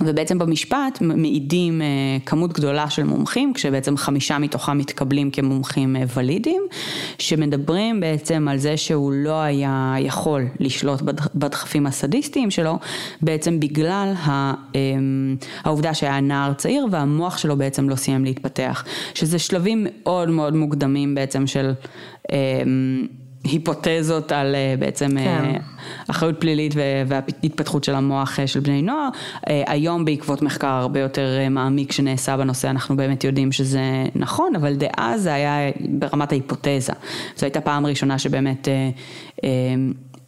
[0.00, 1.86] ובעצם במשפט מעידים אה,
[2.26, 6.62] כמות גדולה של מומחים, כשבעצם חמישה מתוכם מתקבלים כמומחים אה, ולידיים,
[7.18, 11.02] שמדברים בעצם על זה שהוא לא היה יכול לשלוט
[11.34, 12.78] בדחפים הסדיסטיים שלו,
[13.22, 14.12] בעצם בגלל
[14.74, 20.54] אמ, העובדה שהיה נער צעיר והמוח שלו בעצם לא סיים להתפתח, שזה שלבים מאוד מאוד
[20.54, 21.72] מוקדמים בעצם של
[22.32, 23.06] אמ,
[23.50, 25.58] היפותזות על אה, בעצם אה, כן.
[26.08, 26.74] אחריות פלילית
[27.06, 29.08] וההתפתחות של המוח אה, של בני נוער.
[29.46, 33.80] היום בעקבות מחקר הרבה יותר מעמיק שנעשה בנושא אנחנו באמת יודעים שזה
[34.14, 36.92] נכון, אבל דאז זה היה ברמת ההיפותזה.
[37.36, 38.68] זו הייתה פעם ראשונה שבאמת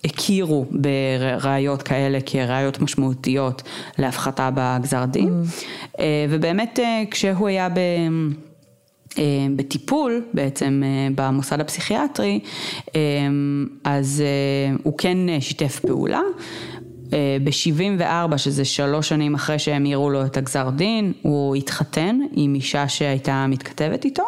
[0.05, 3.63] הכירו בראיות כאלה כראיות משמעותיות
[3.99, 5.29] להפחתה בגזר דין.
[5.29, 6.01] Mm.
[6.31, 6.79] ובאמת
[7.11, 7.79] כשהוא היה ב...
[9.19, 12.41] אה, בטיפול בעצם אה, במוסד הפסיכיאטרי,
[12.95, 13.01] אה,
[13.85, 14.23] אז
[14.83, 16.21] הוא כן שיתף פעולה.
[17.45, 22.89] ב-74, שזה שלוש שנים אחרי שהם יראו לו את הגזר דין, הוא התחתן עם אישה
[22.89, 24.23] שהייתה מתכתבת איתו,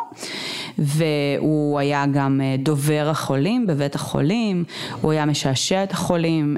[0.79, 4.65] והוא היה גם דובר החולים בבית החולים,
[5.01, 6.57] הוא היה משעשע את החולים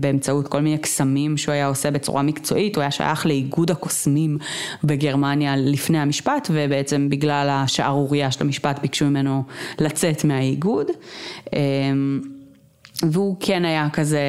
[0.00, 4.38] באמצעות כל מיני קסמים שהוא היה עושה בצורה מקצועית, הוא היה שייך לאיגוד הקוסמים
[4.84, 9.42] בגרמניה לפני המשפט, ובעצם בגלל השערורייה של המשפט ביקשו ממנו
[9.78, 10.86] לצאת מהאיגוד.
[13.02, 14.20] והוא כן היה כזה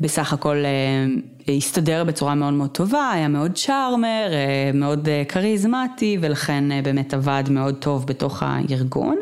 [0.00, 1.06] בסך הכל אה,
[1.56, 7.44] הסתדר בצורה מאוד מאוד טובה, היה מאוד צ'ארמר, אה, מאוד אה, כריזמטי ולכן באמת עבד
[7.50, 9.16] מאוד טוב בתוך הארגון.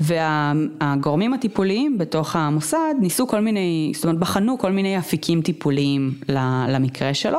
[0.00, 6.14] והגורמים הטיפוליים בתוך המוסד ניסו כל מיני, זאת אומרת בחנו כל מיני אפיקים טיפוליים
[6.68, 7.38] למקרה שלו,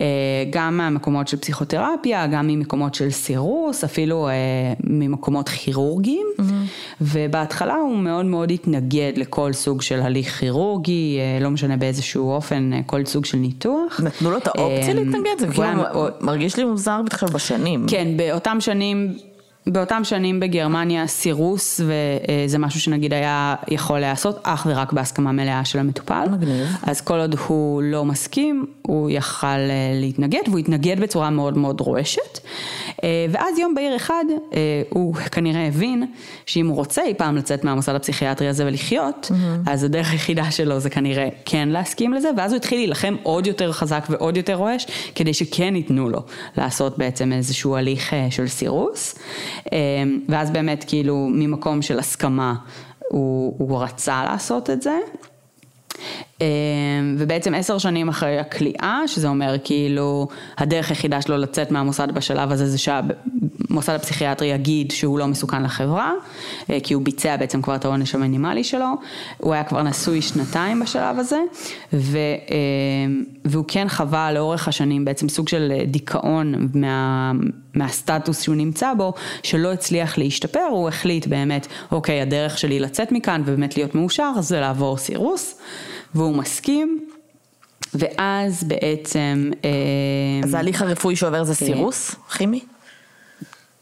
[0.00, 0.06] אה,
[0.50, 4.32] גם מהמקומות של פסיכותרפיה, גם ממקומות של סירוס, אפילו אה,
[4.84, 6.42] ממקומות כירורגיים, mm-hmm.
[7.00, 12.70] ובהתחלה הוא מאוד מאוד התנגד לכל סוג של הליך כירורגי, אה, לא משנה באיזשהו אופן,
[12.86, 14.00] כל סוג של ניתוח.
[14.04, 15.38] נתנו לו את האופציה להתנגד?
[15.38, 15.82] זה כאילו
[16.20, 17.86] מרגיש לי מוזר עכשיו בשנים.
[17.88, 19.14] כן, באותם שנים
[19.66, 25.78] באותם שנים בגרמניה סירוס וזה משהו שנגיד היה יכול להיעשות אך ורק בהסכמה מלאה של
[25.78, 26.24] המטופל.
[26.30, 26.68] מגניב.
[26.82, 31.80] אז כל עוד הוא לא מסכים, הוא יכל אה, להתנגד והוא התנגד בצורה מאוד מאוד
[31.80, 32.38] רועשת.
[33.04, 36.06] אה, ואז יום בהיר אחד אה, הוא כנראה הבין
[36.46, 39.70] שאם הוא רוצה אי פעם לצאת מהמוסד הפסיכיאטרי הזה ולחיות, mm-hmm.
[39.70, 43.72] אז הדרך היחידה שלו זה כנראה כן להסכים לזה, ואז הוא התחיל להילחם עוד יותר
[43.72, 46.20] חזק ועוד יותר רועש, כדי שכן ייתנו לו
[46.56, 49.18] לעשות בעצם איזשהו הליך של סירוס.
[50.28, 52.54] ואז באמת כאילו ממקום של הסכמה
[53.10, 54.98] הוא, הוא רצה לעשות את זה.
[56.40, 62.52] אמ, ובעצם עשר שנים אחרי הכליאה, שזה אומר כאילו הדרך היחידה שלו לצאת מהמוסד בשלב
[62.52, 66.12] הזה זה שהמוסד הפסיכיאטרי יגיד שהוא לא מסוכן לחברה,
[66.70, 68.94] אה, כי הוא ביצע בעצם כבר את העונש המינימלי שלו,
[69.38, 71.40] הוא היה כבר נשוי שנתיים בשלב הזה,
[71.92, 72.18] ו,
[72.50, 77.32] אמ, והוא כן חווה לאורך השנים בעצם סוג של דיכאון מה,
[77.74, 83.42] מהסטטוס שהוא נמצא בו, שלא הצליח להשתפר, הוא החליט באמת, אוקיי, הדרך שלי לצאת מכאן
[83.46, 85.60] ובאמת להיות מאושר זה לעבור סירוס.
[86.14, 87.06] והוא מסכים,
[87.94, 89.50] ואז בעצם...
[89.64, 89.70] אה,
[90.44, 91.66] אז ההליך הרפואי שעובר זה כן.
[91.66, 92.60] סירוס כימי?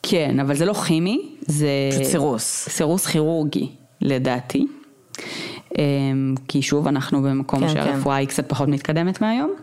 [0.03, 1.69] כן, אבל זה לא כימי, זה...
[1.91, 2.69] פשוט סירוס.
[2.69, 3.69] סירוס כירורגי,
[4.01, 4.67] לדעתי.
[5.79, 8.21] אמ, כי שוב אנחנו במקום כן, שהרפואה כן.
[8.21, 9.55] היא קצת פחות מתקדמת מהיום.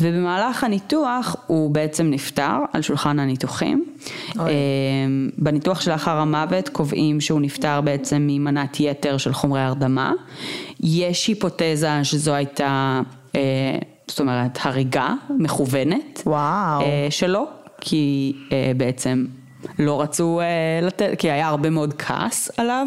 [0.00, 3.84] ובמהלך הניתוח הוא בעצם נפטר על שולחן הניתוחים.
[4.38, 4.50] אוי.
[4.50, 10.12] אמ, בניתוח שלאחר המוות קובעים שהוא נפטר בעצם ממנת יתר של חומרי הרדמה.
[10.82, 13.00] יש היפותזה שזו הייתה,
[13.34, 13.40] אה,
[14.08, 16.22] זאת אומרת, הריגה מכוונת.
[16.26, 16.80] וואו.
[16.80, 17.46] אה, שלו,
[17.80, 19.26] כי אה, בעצם
[19.78, 22.86] לא רצו uh, לתת, כי היה הרבה מאוד כעס עליו,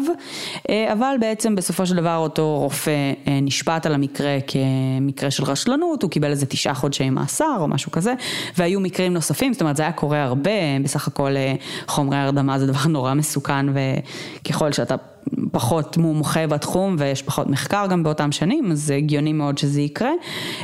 [0.58, 6.02] uh, אבל בעצם בסופו של דבר אותו רופא uh, נשפט על המקרה כמקרה של רשלנות,
[6.02, 8.14] הוא קיבל איזה תשעה חודשי מאסר או משהו כזה,
[8.56, 10.50] והיו מקרים נוספים, זאת אומרת זה היה קורה הרבה,
[10.82, 14.94] בסך הכל uh, חומרי הרדמה זה דבר נורא מסוכן וככל שאתה
[15.52, 20.10] פחות מומחה בתחום ויש פחות מחקר גם באותם שנים, אז זה הגיוני מאוד שזה יקרה.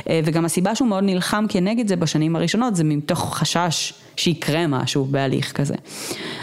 [0.09, 5.05] אה, וגם הסיבה שהוא מאוד נלחם כנגד זה בשנים הראשונות זה מתוך חשש שיקרה משהו
[5.05, 5.75] בהליך כזה.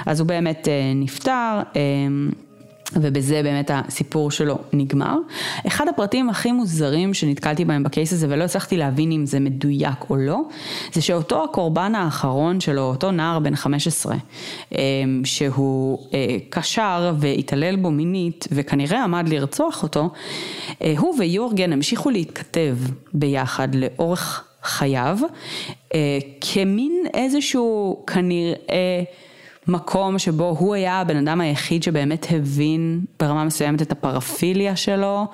[0.06, 1.60] אז הוא באמת אה, נפטר.
[1.76, 1.82] אה,
[2.96, 5.16] ובזה באמת הסיפור שלו נגמר.
[5.66, 10.16] אחד הפרטים הכי מוזרים שנתקלתי בהם בקייס הזה ולא הצלחתי להבין אם זה מדויק או
[10.16, 10.40] לא,
[10.92, 14.16] זה שאותו הקורבן האחרון שלו, אותו נער בן 15,
[14.72, 14.78] אמ,
[15.24, 20.10] שהוא אה, קשר והתעלל בו מינית וכנראה עמד לרצוח אותו,
[20.82, 22.76] אה, הוא ויורגן המשיכו להתכתב
[23.14, 25.18] ביחד לאורך חייו,
[25.94, 29.02] אה, כמין איזשהו כנראה
[29.68, 35.26] מקום שבו הוא היה הבן אדם היחיד שבאמת הבין ברמה מסוימת את הפרפיליה שלו,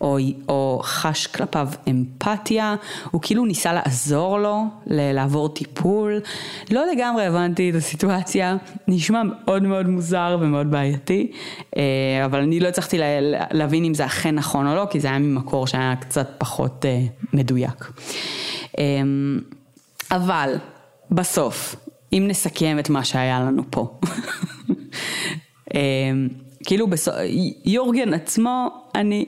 [0.00, 0.18] או,
[0.48, 2.74] או חש כלפיו אמפתיה,
[3.10, 6.20] הוא כאילו ניסה לעזור לו לעבור טיפול.
[6.70, 8.56] לא לגמרי הבנתי את הסיטואציה,
[8.88, 11.32] נשמע מאוד מאוד מוזר ומאוד בעייתי,
[11.76, 11.82] אה,
[12.24, 12.98] אבל אני לא הצלחתי
[13.50, 17.02] להבין אם זה אכן נכון או לא, כי זה היה ממקור שהיה קצת פחות אה,
[17.32, 17.90] מדויק.
[18.78, 19.40] אמ,
[20.10, 20.54] אבל
[21.10, 21.76] בסוף,
[22.12, 23.98] אם נסכם את מה שהיה לנו פה.
[25.74, 26.28] אמ,
[26.64, 27.14] כאילו בסוף,
[27.64, 29.26] יורגן עצמו, אני,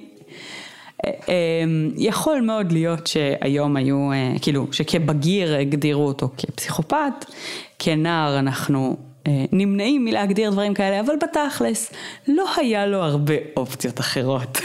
[1.07, 7.25] אמ, יכול מאוד להיות שהיום היו, אה, כאילו, שכבגיר הגדירו אותו כפסיכופת,
[7.79, 11.93] כנער אנחנו אה, נמנעים מלהגדיר דברים כאלה, אבל בתכלס
[12.29, 14.59] לא היה לו הרבה אופציות אחרות.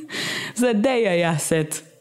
[0.54, 1.93] זה די היה סט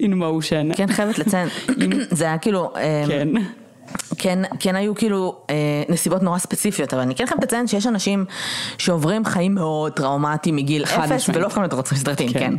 [0.00, 0.76] in motion.
[0.76, 1.48] כן, חייבת לציין,
[2.10, 3.28] זה היה כאילו, אמ, כן.
[4.18, 5.54] כן, כן היו כאילו אה,
[5.88, 8.24] נסיבות נורא ספציפיות, אבל אני כן חייבת לציין שיש אנשים
[8.78, 12.38] שעוברים חיים מאוד טראומטיים מגיל אפס, ולא יכולים להיות רוצים סדרתיים, כן.
[12.38, 12.54] כן.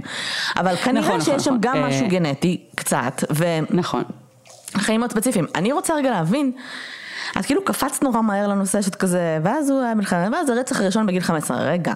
[0.58, 1.62] אבל כנראה נכון, שיש נכון, שם נכון.
[1.62, 1.88] גם אה...
[1.88, 3.46] משהו גנטי, קצת, ו...
[3.70, 4.04] נכון.
[4.78, 5.46] חיים מאוד ספציפיים.
[5.56, 6.52] אני רוצה רגע להבין,
[7.40, 11.06] את כאילו קפצת נורא מהר לנושא שאת כזה, ואז הוא היה מלחמה, ואז הרצח הראשון
[11.06, 11.94] בגיל 15, רגע.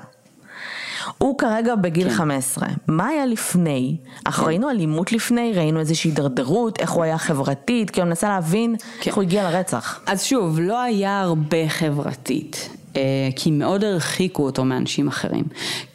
[1.17, 2.15] הוא כרגע בגיל כן.
[2.15, 3.98] 15, מה היה לפני?
[4.26, 4.50] אנחנו כן.
[4.50, 9.10] ראינו אלימות לפני, ראינו איזושהי הידרדרות, איך הוא היה חברתית, כי אני מנסה להבין כן.
[9.10, 10.00] איך הוא הגיע לרצח.
[10.06, 12.77] אז שוב, לא היה הרבה חברתית.
[12.98, 15.44] אה, כי מאוד הרחיקו אותו מאנשים אחרים.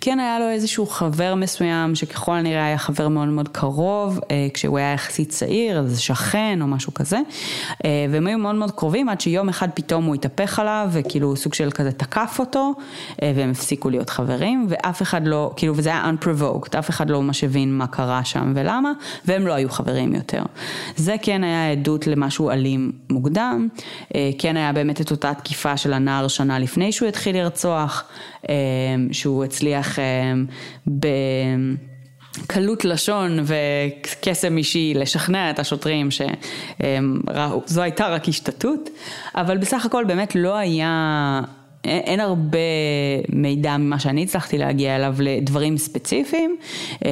[0.01, 4.79] כן היה לו איזשהו חבר מסוים שככל הנראה היה חבר מאוד מאוד קרוב, אה, כשהוא
[4.79, 7.19] היה יחסית צעיר, איזה שכן או משהו כזה,
[7.85, 11.55] אה, והם היו מאוד מאוד קרובים עד שיום אחד פתאום הוא התהפך עליו וכאילו סוג
[11.55, 12.73] של כזה תקף אותו,
[13.23, 17.45] והם הפסיקו להיות חברים, ואף אחד לא, כאילו וזה היה unprovoked, אף אחד לא ממש
[17.45, 18.93] הבין מה קרה שם ולמה,
[19.25, 20.43] והם לא היו חברים יותר.
[20.97, 23.69] זה כן היה עדות למשהו אלים מוקדם,
[24.39, 28.05] כן היה באמת את אותה תקיפה של הנער שנה לפני שהוא התחיל לרצוח,
[28.49, 28.55] אה,
[29.13, 30.33] שהוא הצליח אה,
[32.47, 38.91] בקלות לשון וקסם אישי לשכנע את השוטרים שזו הייתה רק השתתות,
[39.35, 41.41] אבל בסך הכל באמת לא היה...
[41.85, 42.59] אין הרבה
[43.29, 46.57] מידע ממה שאני הצלחתי להגיע אליו לדברים ספציפיים.
[47.05, 47.11] אה,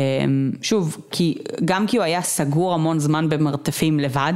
[0.62, 4.32] שוב, כי, גם כי הוא היה סגור המון זמן במרתפים לבד.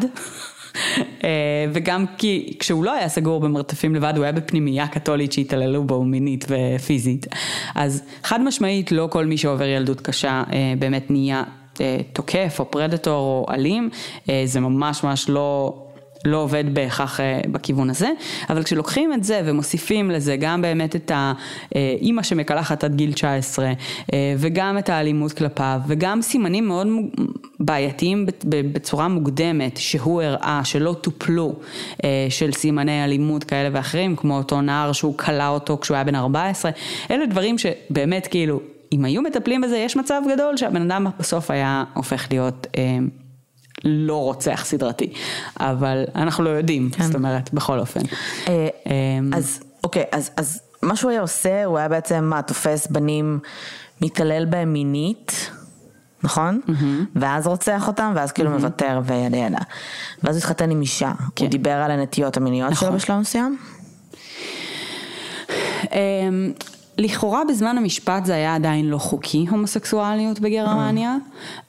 [1.25, 1.31] אה,
[1.73, 6.45] וגם כי כשהוא לא היה סגור במרתפים לבד, הוא היה בפנימייה קתולית שהתעללו בו מינית
[6.49, 7.27] ופיזית.
[7.75, 11.43] אז חד משמעית לא כל מי שעובר ילדות קשה אה, באמת נהיה
[12.13, 13.91] תוקף או פרדטור או אלים,
[14.45, 15.84] זה ממש ממש לא...
[16.25, 18.09] לא עובד בהכרח אה, בכיוון הזה,
[18.51, 23.73] אבל כשלוקחים את זה ומוסיפים לזה גם באמת את האימא שמקלחת עד גיל 19 אה,
[24.39, 26.89] וגם את האלימות כלפיו וגם סימנים מאוד
[27.61, 31.55] בעייתיים בצורה מוקדמת שהוא הראה שלא טופלו
[32.05, 36.15] אה, של סימני אלימות כאלה ואחרים כמו אותו נער שהוא כלא אותו כשהוא היה בן
[36.15, 36.71] 14,
[37.11, 38.61] אלה דברים שבאמת כאילו
[38.93, 42.67] אם היו מטפלים בזה יש מצב גדול שהבן אדם בסוף היה הופך להיות
[43.85, 45.13] לא רוצח סדרתי,
[45.61, 47.05] אבל אנחנו לא יודעים, כן.
[47.05, 48.01] זאת אומרת, בכל אופן.
[48.49, 52.87] אה, אמ, אז אוקיי, אז, אז מה שהוא היה עושה, הוא היה בעצם, מה, תופס
[52.87, 53.39] בנים,
[54.01, 55.51] מתעלל בהם מינית.
[56.23, 56.61] נכון?
[56.67, 56.73] Mm-hmm.
[57.17, 58.55] ואז רוצח אותם, ואז כאילו mm-hmm.
[58.55, 59.59] מוותר וידה ידה.
[60.23, 61.13] ואז הוא התחתן עם אישה.
[61.37, 61.45] כן.
[61.45, 62.89] הוא דיבר על הנטיות המיניות נכון.
[62.89, 63.59] שלו בשלב מסוים?
[65.83, 65.89] Um,
[66.99, 71.25] לכאורה בזמן המשפט זה היה עדיין לא חוקי הומוסקסואליות בגרמניה, mm.
[71.29, 71.64] אמ,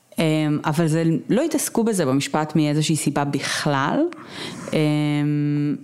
[0.65, 3.99] אבל זה, לא התעסקו בזה במשפט מאיזושהי סיבה בכלל.
[4.73, 5.75] אמ,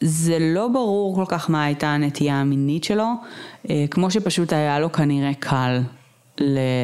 [0.00, 3.06] זה לא ברור כל כך מה הייתה הנטייה המינית שלו,
[3.70, 5.80] אה, כמו שפשוט היה לו כנראה קל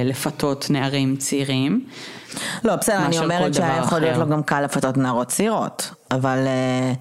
[0.05, 1.85] לפתות נערים צעירים.
[2.65, 6.39] לא, בסדר, אני אומרת שהיה יכול להיות לו גם קל לפתות נערות צעירות, אבל...
[6.47, 6.93] אה,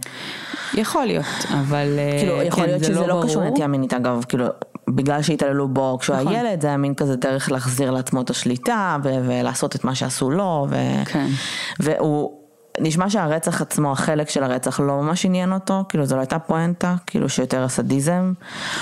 [0.73, 1.87] יכול להיות, אבל
[2.19, 4.45] כאילו, יכול כן, להיות שזה לא, לא קשור לנטייה מינית, אגב, כאילו,
[4.87, 6.33] בגלל שהתעללו בו כשהוא נכון.
[6.33, 9.95] היה ילד, זה היה מין כזה דרך להחזיר לעצמו את השליטה ו- ולעשות את מה
[9.95, 10.67] שעשו לו.
[10.69, 11.27] ו- כן.
[11.79, 12.31] והוא,
[12.79, 16.95] נשמע שהרצח עצמו, החלק של הרצח לא ממש עניין אותו, כאילו זו לא הייתה פואנטה,
[17.07, 18.33] כאילו שיותר הסדיזם.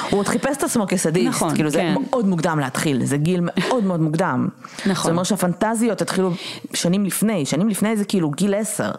[0.09, 1.73] הוא עוד חיפש את עצמו כסדיסט, נכון, כאילו כן.
[1.73, 4.47] זה מאוד מוקדם להתחיל, זה גיל מאוד מאוד מוקדם.
[4.79, 4.95] נכון.
[4.95, 6.31] זאת אומרת שהפנטזיות התחילו
[6.73, 8.91] שנים לפני, שנים לפני זה כאילו גיל עשר,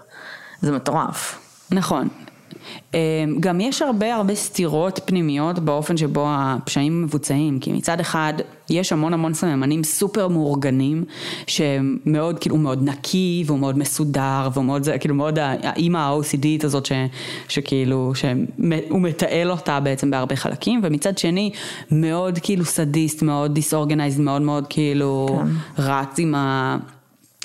[0.62, 1.38] זה מטורף.
[1.70, 2.08] נכון,
[3.40, 8.34] גם יש הרבה הרבה סתירות פנימיות באופן שבו הפשעים מבוצעים, כי מצד אחד
[8.70, 11.04] יש המון המון סממנים סופר מאורגנים,
[11.46, 16.86] שמאוד, כאילו, הוא מאוד נקי והוא מאוד מסודר, והוא מאוד, כאילו מאוד האימא ה-OCDית הזאת,
[16.86, 16.92] ש,
[17.48, 21.50] שכאילו, שהוא מתעל אותה בעצם בהרבה חלקים, ומצד שני,
[21.90, 25.82] מאוד כאילו סדיסט, מאוד דיסאורגנייזד, מאוד מאוד כאילו כן.
[25.82, 26.76] רץ עם ה...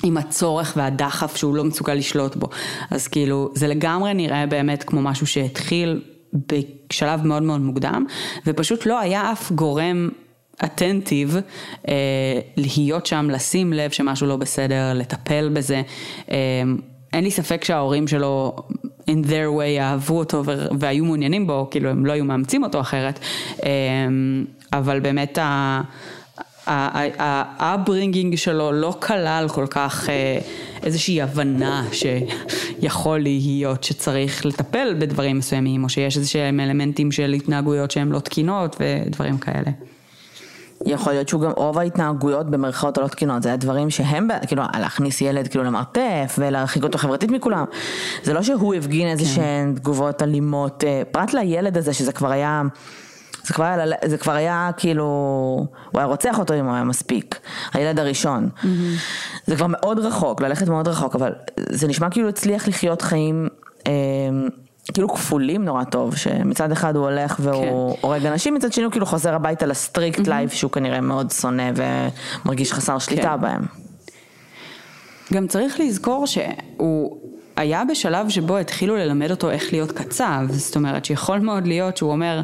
[0.03, 2.47] עם הצורך והדחף שהוא לא מסוגל לשלוט בו.
[2.91, 6.01] אז כאילו, זה לגמרי נראה באמת כמו משהו שהתחיל
[6.33, 8.05] בשלב מאוד מאוד מוקדם,
[8.45, 10.09] ופשוט לא היה אף גורם
[10.63, 11.37] אטנטיב
[11.87, 11.93] אה,
[12.57, 15.81] להיות שם, לשים לב שמשהו לא בסדר, לטפל בזה.
[16.31, 16.37] אה,
[17.13, 18.55] אין לי ספק שההורים שלו
[19.09, 20.43] in their way אהבו אותו
[20.79, 23.19] והיו מעוניינים בו, כאילו הם לא היו מאמצים אותו אחרת,
[23.63, 23.69] אה,
[24.73, 25.81] אבל באמת ה...
[26.69, 30.39] האברינגינג שלו לא כלל כל כך אה,
[30.83, 37.91] איזושהי הבנה שיכול להיות שצריך לטפל בדברים מסוימים, או שיש איזה שהם אלמנטים של התנהגויות
[37.91, 39.71] שהן לא תקינות ודברים כאלה.
[40.85, 45.21] יכול להיות שהוא גם רוב ההתנהגויות במרכאות הלא תקינות, זה היה דברים שהם, כאילו להכניס
[45.21, 47.65] ילד כאילו למרתף ולהרחיק אותו חברתית מכולם.
[48.23, 49.29] זה לא שהוא הפגין איזה כן.
[49.29, 52.61] שהן תגובות אלימות, אה, פרט לילד הזה שזה כבר היה...
[53.43, 55.03] זה כבר, היה, זה כבר היה כאילו,
[55.91, 57.39] הוא היה רוצח אותו אם הוא היה מספיק,
[57.73, 58.49] הילד הראשון.
[58.55, 58.67] Mm-hmm.
[59.47, 61.33] זה כבר מאוד רחוק, ללכת מאוד רחוק, אבל
[61.69, 63.47] זה נשמע כאילו הצליח לחיות חיים
[63.87, 63.91] אה,
[64.93, 67.99] כאילו כפולים נורא טוב, שמצד אחד הוא הולך והוא כן.
[68.01, 70.29] הורג אנשים, מצד שני הוא כאילו חוזר הביתה לסטריקט mm-hmm.
[70.29, 71.71] לייב שהוא כנראה מאוד שונא
[72.45, 73.41] ומרגיש חסר שליטה כן.
[73.41, 73.61] בהם.
[75.33, 77.17] גם צריך לזכור שהוא
[77.55, 82.11] היה בשלב שבו התחילו ללמד אותו איך להיות קצב, זאת אומרת שיכול מאוד להיות שהוא
[82.11, 82.41] אומר,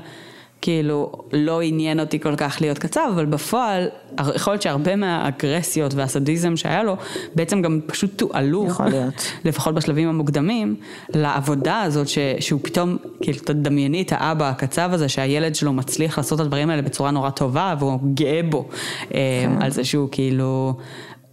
[0.62, 3.88] כאילו לא עניין אותי כל כך להיות קצב, אבל בפועל
[4.36, 6.96] יכול להיות שהרבה מהאגרסיות והסדיזם שהיה לו
[7.36, 8.68] בעצם גם פשוט תועלו,
[9.46, 10.76] לפחות בשלבים המוקדמים,
[11.10, 16.40] לעבודה הזאת ש, שהוא פתאום, כאילו תדמייני את האבא הקצב הזה שהילד שלו מצליח לעשות
[16.42, 18.70] את הדברים האלה בצורה נורא טובה והוא גאה בו
[19.10, 19.52] כן.
[19.60, 20.74] על זה שהוא כאילו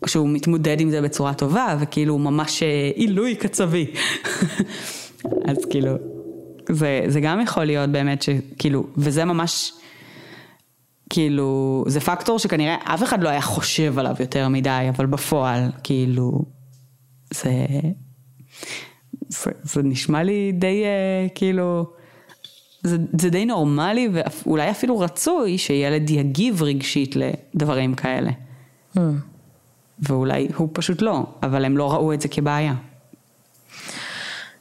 [0.06, 3.86] שהוא מתמודד עם זה בצורה טובה וכאילו ממש אה, עילוי קצבי.
[5.48, 5.90] אז כאילו
[6.68, 9.72] זה, זה גם יכול להיות באמת שכאילו, וזה ממש,
[11.10, 16.44] כאילו, זה פקטור שכנראה אף אחד לא היה חושב עליו יותר מדי, אבל בפועל, כאילו,
[17.30, 17.66] זה,
[19.28, 21.86] זה, זה נשמע לי די, uh, כאילו,
[22.82, 28.30] זה, זה די נורמלי ואולי אפילו רצוי שילד יגיב רגשית לדברים כאלה.
[28.96, 29.00] Mm.
[29.98, 32.74] ואולי הוא פשוט לא, אבל הם לא ראו את זה כבעיה.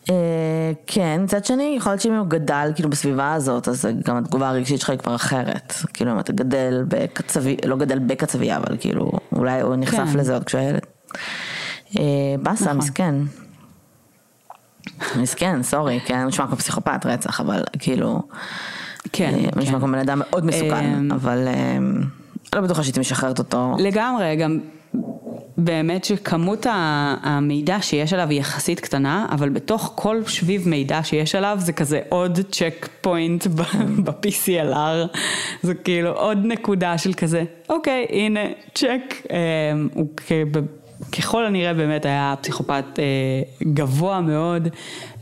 [0.09, 4.49] אה, כן, מצד שני, יכול להיות שאם הוא גדל כאילו בסביבה הזאת, אז גם התגובה
[4.49, 5.73] הרגשית שלך היא כבר אחרת.
[5.93, 10.17] כאילו אם אתה גדל בקצבי, לא גדל בקצבייה, אבל כאילו, אולי הוא נחשף כן.
[10.19, 10.85] לזה עוד כשהוא ילד.
[11.99, 12.03] אה,
[12.41, 12.77] באסה, נכון.
[12.77, 13.15] מסכן.
[15.15, 18.21] מסכן, סורי, כן, נשמע כמו פסיכופת רצח, אבל כאילו,
[19.13, 19.59] כן, אה, כן.
[19.59, 21.47] נשמע כמו בן אדם מאוד מסוכן, אבל
[22.55, 23.75] לא בטוחה שהייתי משחררת אותו.
[23.79, 24.59] לגמרי, גם
[25.63, 26.65] באמת שכמות
[27.23, 31.99] המידע שיש עליו היא יחסית קטנה, אבל בתוך כל שביב מידע שיש עליו זה כזה
[32.09, 35.17] עוד צ'ק פוינט ב-PCLR,
[35.61, 38.39] זה כאילו עוד נקודה של כזה, אוקיי, הנה,
[38.75, 40.07] צ'ק, אמ, הוא
[41.11, 43.03] ככל הנראה באמת היה פסיכופת אה,
[43.73, 44.67] גבוה מאוד.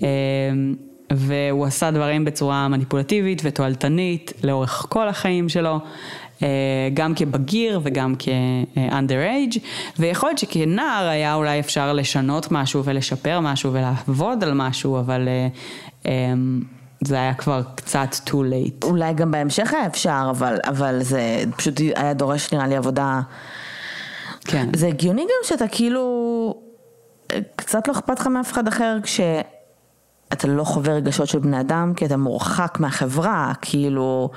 [0.01, 0.75] אמ,
[1.13, 5.79] והוא עשה דברים בצורה מניפולטיבית ותועלתנית לאורך כל החיים שלו,
[6.93, 9.59] גם כבגיר וגם כ-underage,
[9.99, 15.47] ויכול להיות שכנער היה אולי אפשר לשנות משהו ולשפר משהו ולעבוד על משהו, אבל אה,
[16.05, 16.33] אה,
[17.03, 18.85] זה היה כבר קצת too late.
[18.85, 23.21] אולי גם בהמשך היה אפשר, אבל, אבל זה פשוט היה דורש נראה לי עבודה.
[24.45, 24.69] כן.
[24.75, 26.55] זה הגיוני גם שאתה כאילו,
[27.55, 28.97] קצת לא אכפת לך מאף אחד אחר
[30.29, 34.29] כשאתה לא חווה רגשות של בני אדם, כי אתה מורחק מהחברה, כאילו,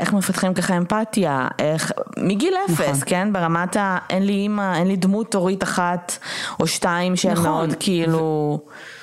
[0.00, 3.00] איך מפתחים ככה אמפתיה, איך, מגיל אפס, נכון.
[3.06, 3.32] כן?
[3.32, 3.98] ברמת ה...
[4.10, 6.18] אין לי אימא, אין לי דמות הורית אחת
[6.60, 7.44] או שתיים שהן נכון.
[7.44, 8.60] מאוד כאילו...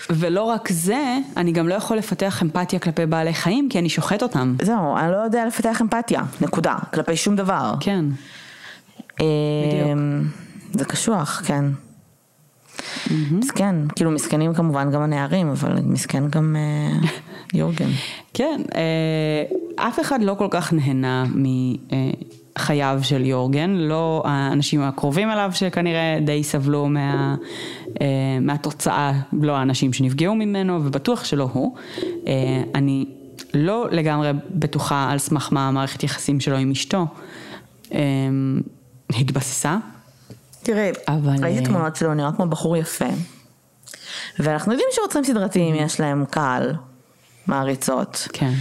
[0.10, 4.24] ולא רק זה, אני גם לא יכול לפתח אמפתיה כלפי בעלי חיים, כי אני שוחט
[4.24, 4.56] אותם.
[4.62, 7.74] זהו, אני לא יודע לפתח אמפתיה, נקודה, כלפי שום דבר.
[7.80, 8.06] כן.
[9.22, 10.24] אמ,
[10.74, 11.66] זה קשוח, כן.
[13.32, 17.08] מסכן, כאילו מסכנים כמובן גם הנערים, אבל מסכן גם אה,
[17.60, 17.90] יורגן.
[18.34, 21.26] כן, אה, אף אחד לא כל כך נהנה
[22.56, 27.36] מחייו של יורגן, לא האנשים הקרובים אליו שכנראה די סבלו מה,
[28.02, 28.08] אה,
[28.42, 31.76] מהתוצאה, לא האנשים שנפגעו ממנו, ובטוח שלא הוא.
[32.76, 33.06] אני
[33.54, 37.06] לא לגמרי בטוחה על סמך מה המערכת יחסים שלו עם אשתו
[39.10, 39.78] התבססה.
[40.66, 43.06] תראי, אבל, ראיתי אה, תמונות שלו, נראה כמו בחור יפה.
[44.40, 46.74] ואנחנו יודעים שעוצרים סדרתיים יש להם קהל,
[47.48, 48.28] מעריצות.
[48.34, 48.52] כן.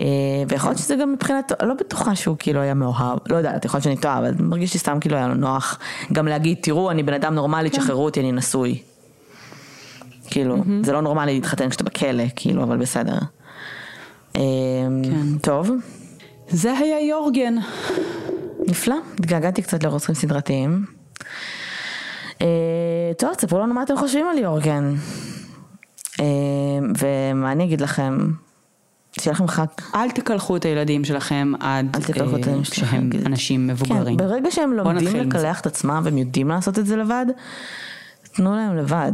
[0.00, 0.04] אה,
[0.48, 3.84] ויכול להיות שזה גם מבחינת, לא בטוחה שהוא כאילו היה מאוהב, לא יודעת, יכול להיות
[3.84, 5.78] שאני טועה, אבל מרגיש לי סתם כאילו היה לו נוח
[6.12, 8.82] גם להגיד, תראו, אני בן אדם נורמלי, תשחררו אותי, אני נשוי.
[10.30, 13.18] כאילו, זה לא נורמלי להתחתן כשאתה בכלא, כאילו, אבל בסדר.
[14.36, 14.42] אה,
[15.42, 15.70] טוב,
[16.48, 17.54] זה היה יורגן.
[18.68, 20.97] נפלא, התגעגעתי קצת לרוצחים סדרתיים.
[22.42, 22.46] אה,
[23.18, 24.94] טוב, תספרו לנו מה אתם חושבים על יורגן.
[26.20, 26.24] אה,
[26.98, 28.18] ומה אני אגיד לכם?
[29.20, 29.66] שיהיה לכם חג.
[29.94, 33.10] אל תקלחו את הילדים שלכם עד אל תקלחו את אה, הילדים שלכם.
[33.10, 34.18] כשהם אנשים מבוגרים.
[34.18, 35.16] כן, ברגע שהם לומדים.
[35.16, 37.26] לקלח את עצמם והם יודעים לעשות את זה לבד,
[38.34, 39.12] תנו להם לבד.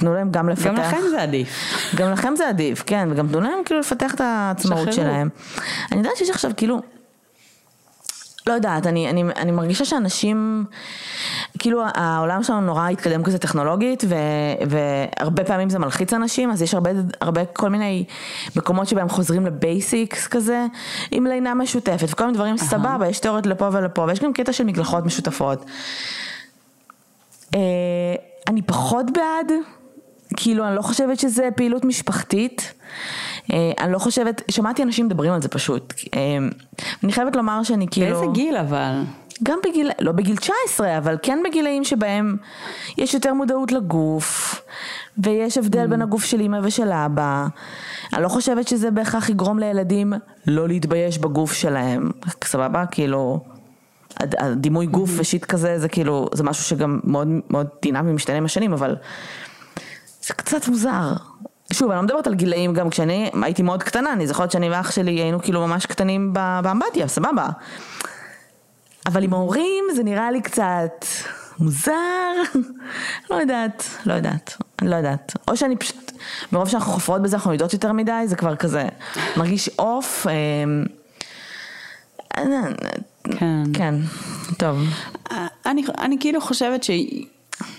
[0.00, 0.66] תנו להם גם לפתח.
[0.66, 1.48] גם לכם זה עדיף.
[1.96, 4.92] גם לכם זה עדיף, כן, וגם תנו להם כאילו לפתח את העצמאות.
[4.92, 5.28] שלהם.
[5.92, 6.80] אני יודעת שיש עכשיו כאילו,
[8.46, 10.64] לא יודעת, אני, אני, אני מרגישה שאנשים,
[11.58, 14.14] כאילו העולם שלנו נורא התקדם כזה טכנולוגית, ו,
[14.68, 16.90] והרבה פעמים זה מלחיץ אנשים, אז יש הרבה,
[17.20, 18.04] הרבה כל מיני
[18.56, 20.66] מקומות שבהם חוזרים לבייסיקס כזה,
[21.10, 24.64] עם לינה משותפת, וכל מיני דברים סבבה, יש תיאוריות לפה ולפה, ויש גם קטע של
[24.64, 25.64] מקלחות משותפות.
[27.54, 27.60] אה,
[28.48, 29.52] אני פחות בעד,
[30.36, 32.72] כאילו אני לא חושבת שזה פעילות משפחתית.
[33.52, 35.94] אה, אני לא חושבת, שמעתי אנשים מדברים על זה פשוט.
[36.14, 36.20] אה,
[37.04, 38.16] אני חייבת לומר שאני כאילו...
[38.20, 38.92] באיזה גיל אבל?
[39.42, 42.36] גם בגיל, לא בגיל 19, אבל כן בגילאים שבהם
[42.98, 44.60] יש יותר מודעות לגוף,
[45.18, 47.46] ויש הבדל בין הגוף של אמא ושל אבא.
[48.14, 50.12] אני לא חושבת שזה בהכרח יגרום לילדים
[50.46, 52.10] לא להתבייש בגוף שלהם,
[52.44, 52.86] סבבה?
[52.86, 53.40] כאילו,
[54.20, 58.44] הד- הדימוי גוף ושיט כזה, זה כאילו, זה משהו שגם מאוד מאוד דינמי משתנה עם
[58.44, 58.96] השנים, אבל
[60.22, 61.12] זה קצת מוזר.
[61.76, 64.90] שוב, אני לא מדברת על גילאים גם כשאני הייתי מאוד קטנה, אני זוכרת שאני ואח
[64.90, 67.48] שלי היינו כאילו ממש קטנים באמבטיה, סבבה.
[69.06, 71.04] אבל עם ההורים זה נראה לי קצת
[71.58, 71.92] מוזר,
[73.30, 75.36] לא יודעת, לא יודעת, אני לא יודעת.
[75.48, 76.12] או שאני פשוט,
[76.52, 78.88] מרוב שאנחנו חופרות בזה אנחנו יודעות יותר מדי, זה כבר כזה
[79.36, 80.26] מרגיש עוף.
[80.26, 80.84] אמ,
[83.38, 83.62] כן.
[83.72, 83.94] כן,
[84.58, 84.78] טוב.
[85.66, 86.90] אני, אני כאילו חושבת ש...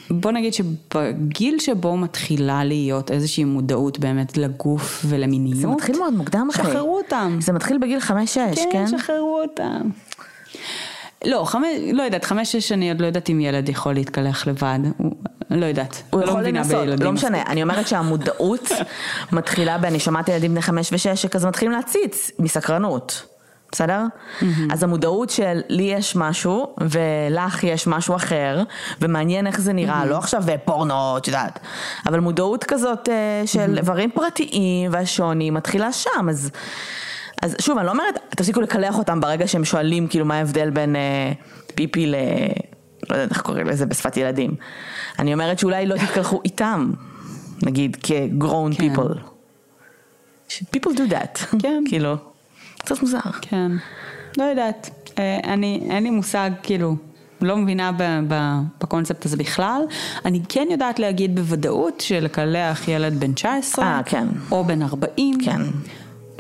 [0.10, 6.48] בוא נגיד שבגיל שבו מתחילה להיות איזושהי מודעות באמת לגוף ולמיניות, זה מתחיל מאוד מוקדם
[6.52, 6.64] אחי.
[6.64, 7.38] שחררו אותם.
[7.42, 8.70] זה מתחיל בגיל חמש-שש, כן?
[8.72, 9.90] כן, שחררו אותם.
[11.26, 15.16] לא, חמש, לא יודעת, חמש-שש אני עוד לא יודעת אם ילד יכול להתקלח לבד, הוא,
[15.50, 16.88] לא יודעת, הוא לא יכול לנסות.
[17.00, 18.72] לא משנה, אני אומרת שהמודעות
[19.32, 19.86] מתחילה ב...
[19.86, 23.37] אני שמעתי ילדים בני חמש ושש שכזה מתחילים להציץ מסקרנות,
[23.78, 24.06] בסדר?
[24.72, 28.64] אז המודעות של לי יש משהו ולך יש משהו אחר,
[29.02, 31.60] ומעניין איך זה נראה, לא עכשיו פורנו, את יודעת,
[32.06, 36.52] אבל מודעות כזאת אה, של איברים פרטיים והשוני מתחילה שם, אז...
[37.42, 40.96] אז שוב, אני לא אומרת, תפסיקו לקלח אותם ברגע שהם שואלים כאילו מה ההבדל בין
[40.96, 41.32] אה,
[41.76, 42.16] פיפי ל...
[43.10, 44.56] לא יודעת איך קוראים לזה בשפת ילדים.
[45.20, 46.92] אני אומרת שאולי לא תתקלחו איתם,
[47.64, 48.96] נגיד כ-grown כן.
[48.96, 49.18] people.
[50.50, 51.60] people do that.
[51.62, 51.84] כן.
[51.90, 52.16] כאילו,
[52.88, 53.20] קצת מוזר.
[53.42, 53.72] כן,
[54.38, 56.96] לא יודעת, אה, אני, אין לי מושג, כאילו,
[57.42, 59.82] לא מבינה ב, ב, בקונספט הזה בכלל.
[60.26, 64.28] אני כן יודעת להגיד בוודאות שלקלח ילד בן 19, אה, כן.
[64.52, 65.62] או בן 40, כן.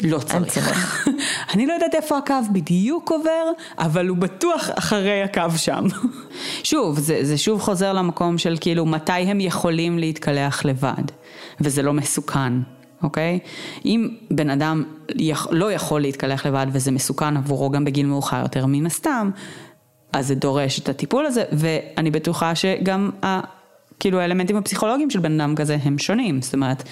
[0.03, 0.53] לא צריך.
[0.53, 1.07] צריך.
[1.53, 5.85] אני לא יודעת איפה הקו בדיוק עובר, אבל הוא בטוח אחרי הקו שם.
[6.63, 11.03] שוב, זה, זה שוב חוזר למקום של כאילו מתי הם יכולים להתקלח לבד,
[11.61, 12.53] וזה לא מסוכן.
[13.03, 13.39] אוקיי?
[13.85, 14.83] אם בן אדם
[15.51, 19.29] לא יכול להתקלח לבד וזה מסוכן עבורו גם בגיל מאוחר יותר מן הסתם,
[20.13, 23.39] אז זה דורש את הטיפול הזה, ואני בטוחה שגם ה...
[23.99, 26.83] כאילו האלמנטים הפסיכולוגיים של בן אדם כזה הם שונים, זאת אומרת,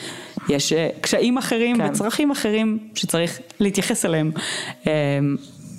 [0.50, 1.90] יש אה, קשיים אחרים כן.
[1.90, 4.32] וצרכים אחרים שצריך להתייחס אליהם,
[4.88, 4.92] אה,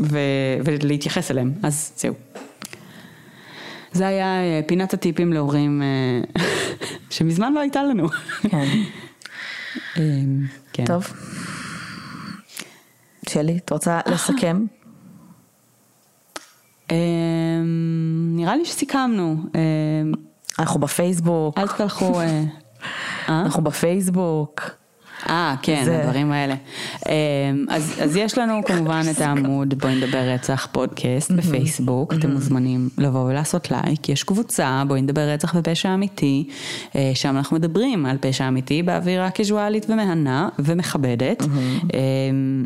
[0.01, 0.19] ו...
[0.65, 2.15] ולהתייחס אליהם, אז זהו.
[3.93, 6.43] זה היה אה, פינת הטיפים להורים אה,
[7.11, 8.09] שמזמן לא הייתה לנו.
[8.51, 8.67] כן.
[9.97, 10.03] אה,
[10.73, 10.85] כן.
[10.85, 11.13] טוב.
[13.29, 14.65] שלי, את רוצה לסכם?
[16.91, 16.97] אה,
[18.31, 19.61] נראה לי שסיכמנו, אה,
[20.59, 21.59] אנחנו בפייסבוק.
[21.59, 22.43] אל תקלחו, אה,
[23.29, 23.43] אה?
[23.43, 24.61] אנחנו בפייסבוק.
[25.29, 26.55] אה, כן, זה- הדברים האלה.
[27.09, 27.13] אמ,
[27.69, 33.21] אז, אז יש לנו כמובן את העמוד בואי נדבר רצח פודקאסט בפייסבוק, אתם מוזמנים לבוא
[33.31, 36.49] ולעשות לייק, יש קבוצה בואי נדבר רצח ופשע אמיתי,
[36.97, 41.43] אה, שם אנחנו מדברים על פשע אמיתי באווירה קזואלית ומהנה ומכבדת.
[41.43, 42.65] אמ,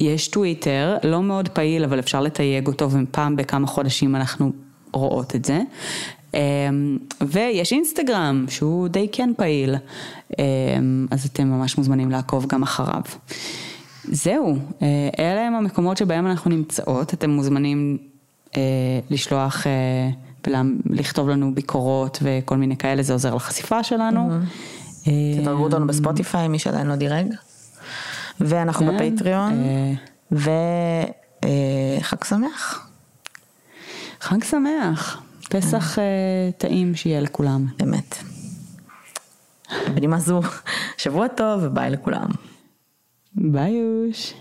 [0.00, 4.52] יש טוויטר, לא מאוד פעיל, אבל אפשר לתייג אותו, ופעם בכמה חודשים אנחנו
[4.92, 5.60] רואות את זה.
[6.34, 6.38] אמ,
[7.20, 9.74] ויש אינסטגרם שהוא די כן פעיל,
[11.10, 13.02] אז אתם ממש מוזמנים לעקוב גם אחריו.
[14.04, 17.98] זהו, אה, אלה הם המקומות שבהם אנחנו נמצאות, אתם מוזמנים
[18.56, 18.60] אה,
[19.10, 20.10] לשלוח אה,
[20.86, 24.30] ולכתוב לנו ביקורות וכל מיני כאלה, זה עוזר לחשיפה שלנו.
[25.06, 25.12] אה,
[25.42, 27.26] תדרגו אותנו בספוטיפיי, מי שעדיין לא דירג.
[28.40, 29.64] ואנחנו כן, בפטריון.
[30.32, 32.88] וחג שמח.
[34.22, 36.04] חג שמח, פסח אה,
[36.58, 37.66] טעים שיהיה לכולם.
[37.78, 38.16] באמת.
[39.94, 40.40] בנימה זו,
[40.96, 42.28] שבוע טוב וביי לכולם.
[43.34, 44.34] ביי יוש.